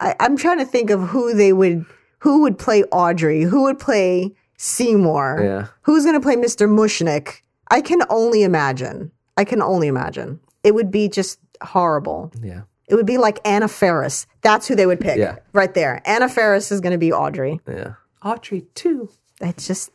[0.00, 1.84] I, I'm trying to think of who they would
[2.20, 5.66] who would play Audrey, who would play Seymour, Yeah.
[5.82, 6.68] who's gonna play Mr.
[6.68, 7.40] Mushnik.
[7.70, 9.10] I can only imagine.
[9.36, 10.40] I can only imagine.
[10.64, 12.32] It would be just horrible.
[12.42, 14.26] Yeah, It would be like Anna Faris.
[14.42, 15.18] That's who they would pick.
[15.18, 15.36] Yeah.
[15.52, 16.00] Right there.
[16.04, 17.60] Anna Faris is gonna be Audrey.
[17.68, 17.94] yeah.
[18.24, 19.08] Audrey too.
[19.40, 19.90] It's just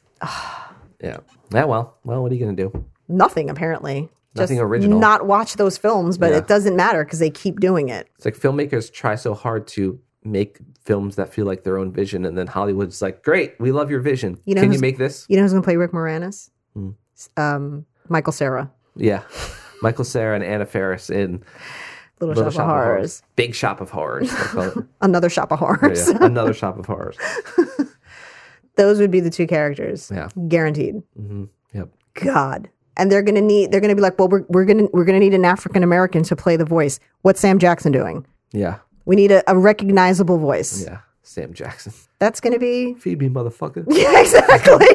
[1.01, 1.18] Yeah.
[1.51, 1.66] Yeah.
[1.66, 2.86] Well, well, what are you gonna do?
[3.07, 4.09] nothing apparently.
[4.36, 4.97] Nothing Just original.
[4.99, 6.38] Not watch those films, but Yeah.
[6.38, 8.07] it doesn't matter because they keep doing it.
[8.16, 12.24] It's like filmmakers try so hard to make films that feel like their own vision,
[12.24, 14.38] and then Hollywood's like, "Great, we love your vision.
[14.45, 16.49] You know Can you make this?" You know who's gonna play Rick Moranis?
[16.74, 16.91] Hmm.
[17.36, 18.72] Um, Michael Cera.
[18.95, 19.24] Yeah.
[19.82, 21.43] Michael Cera and Anna Faris in
[22.19, 23.23] Little, Little Shop, of Horrors.
[23.36, 24.29] Big Shop of Horrors.
[24.29, 24.77] they call it.
[25.01, 26.07] Another Shop of Horrors.
[26.09, 27.17] Yeah, Another Shop of Horrors.
[28.75, 30.11] Those would be the two characters.
[30.13, 30.29] Yeah.
[30.47, 30.95] Guaranteed.
[31.19, 31.45] Mm-hmm.
[31.73, 31.89] Yep.
[32.23, 32.69] God.
[32.97, 35.34] And they're gonna need they're gonna be like, well, we're we're gonna we're gonna need
[35.34, 36.99] an African American to play the voice.
[37.21, 38.25] What's Sam Jackson doing?
[38.51, 38.77] Yeah.
[39.05, 40.84] We need a, a recognizable voice.
[40.84, 40.99] Yeah.
[41.23, 41.93] Sam Jackson.
[42.19, 43.86] That's gonna be Feed me, motherfucker.
[43.88, 44.88] Yeah, exactly.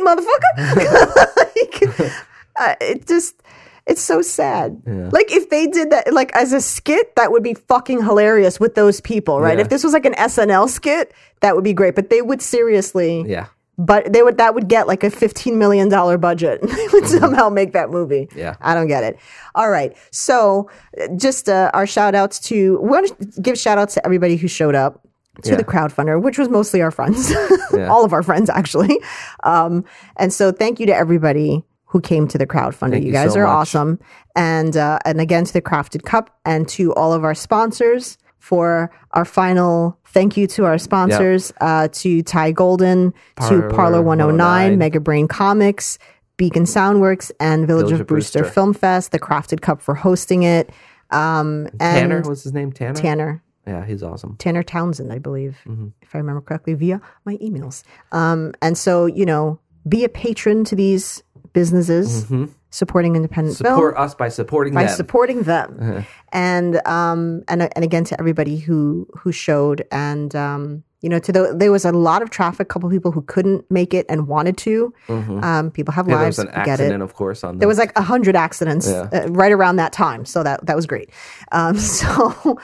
[0.00, 1.36] Motherfucker.
[1.36, 2.12] like,
[2.58, 3.42] uh, it just,
[3.86, 4.80] it's so sad.
[4.86, 8.74] Like if they did that, like as a skit, that would be fucking hilarious with
[8.74, 9.58] those people, right?
[9.58, 9.64] Yeah.
[9.64, 11.94] If this was like an SNL skit, that would be great.
[11.94, 13.46] But they would seriously, Yeah.
[13.78, 16.60] but they would that would get like a fifteen million dollar budget.
[16.62, 18.28] they would somehow make that movie.
[18.36, 18.54] Yeah.
[18.60, 19.18] I don't get it.
[19.56, 20.70] All right, so
[21.16, 24.46] just uh, our shout outs to we want to give shout outs to everybody who
[24.46, 25.04] showed up
[25.44, 25.56] to Yeah.
[25.56, 27.30] the crowdfunder, which was mostly our friends,
[27.72, 27.88] Yeah.
[27.88, 28.98] all of our friends actually.
[29.44, 29.84] Um,
[30.16, 33.00] and so thank you to everybody who came to the crowdfunder.
[33.00, 33.52] You you guys so are much.
[33.52, 33.98] awesome.
[34.36, 38.90] And uh, and again to the Crafted Cup and to all of our sponsors for
[39.12, 44.36] our final thank you to our sponsors uh, to Ty Golden, to Parlor Parlor 109,
[44.38, 45.98] 109, Mega Brain Comics,
[46.38, 48.52] Beacon Soundworks, and Village, Village of of Brewster, Brewster.
[48.54, 50.70] Film Fest, the Crafted Cup for hosting it.
[51.10, 52.72] Um, and Tanner, what's his name?
[52.72, 52.94] Tanner.
[52.94, 53.42] Tanner.
[53.66, 54.36] Yeah, he's awesome.
[54.38, 55.88] Tanner Townsend, I believe, Mm-hmm.
[56.02, 57.84] if I remember correctly, via my emails.
[58.10, 59.58] Um, and so, you know,
[59.88, 62.26] be a patron to these businesses
[62.70, 63.76] supporting independent film Mm-hmm.
[63.76, 64.82] Support us by supporting them.
[64.82, 64.96] by them.
[64.96, 66.04] supporting them.
[66.34, 71.30] And um, and and again to everybody who who showed and um, you know to
[71.30, 72.60] the there was a lot of traffic.
[72.60, 74.94] A couple people who couldn't make it and wanted to.
[75.10, 76.12] Um, people have Mm-hmm.
[76.12, 76.38] Yeah, there lives.
[76.38, 76.84] was an we get it.
[76.84, 79.10] accident, of course, on There was like a hundred accidents Yeah.
[79.12, 81.10] uh, right around that time, so that that was great.
[81.52, 82.56] Um, so,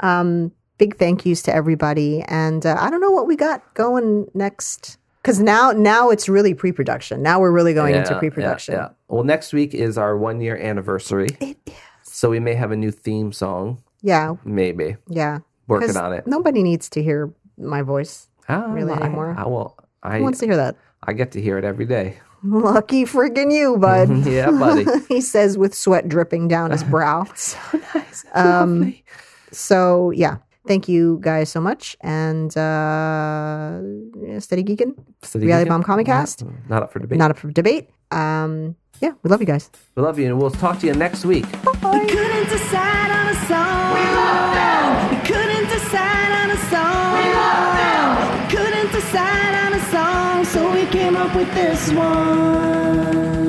[0.00, 4.28] um, big thank yous to everybody, and uh, I don't know what we got going
[4.34, 7.22] next because now now it's really pre-production.
[7.22, 8.74] Now we're really going into pre-production.
[8.74, 8.88] Yeah, yeah.
[9.08, 11.28] Well, next week is our one year anniversary.
[11.40, 11.74] It is.
[12.02, 13.82] So we may have a new theme song.
[14.02, 14.96] Yeah, Maybe.
[15.08, 15.40] yeah.
[15.66, 16.26] Working on it.
[16.26, 18.28] Nobody needs to hear my voice.
[18.48, 19.34] Ah, Really I, anymore?
[19.36, 19.76] I, will.
[20.02, 20.76] I, Who wants to hear that?
[21.02, 22.18] I get to hear it every day.
[22.42, 24.26] Lucky friggin' you, bud.
[24.26, 24.86] yeah, buddy.
[25.08, 27.24] he says with sweat dripping down his brow.
[27.34, 27.58] so
[27.94, 28.24] nice.
[28.32, 29.04] Um, Lovely.
[29.52, 33.80] So yeah, thank you guys so much, and uh,
[34.40, 34.94] steady geeking.
[35.22, 35.68] Steady Reality Geekin'?
[35.68, 36.44] Bomb Comic Cast.
[36.44, 37.18] Not, not up for debate.
[37.18, 37.90] Not up for debate.
[38.10, 39.70] Um, yeah, we love you guys.
[39.94, 41.44] we love you, and we'll talk to you next week.
[41.64, 43.94] We couldn't decide on a song.
[43.94, 45.10] We love them.
[45.10, 47.12] We couldn't decide on a song.
[47.18, 48.08] We love them.
[48.42, 53.45] We couldn't decide on a song, so we came up with this one.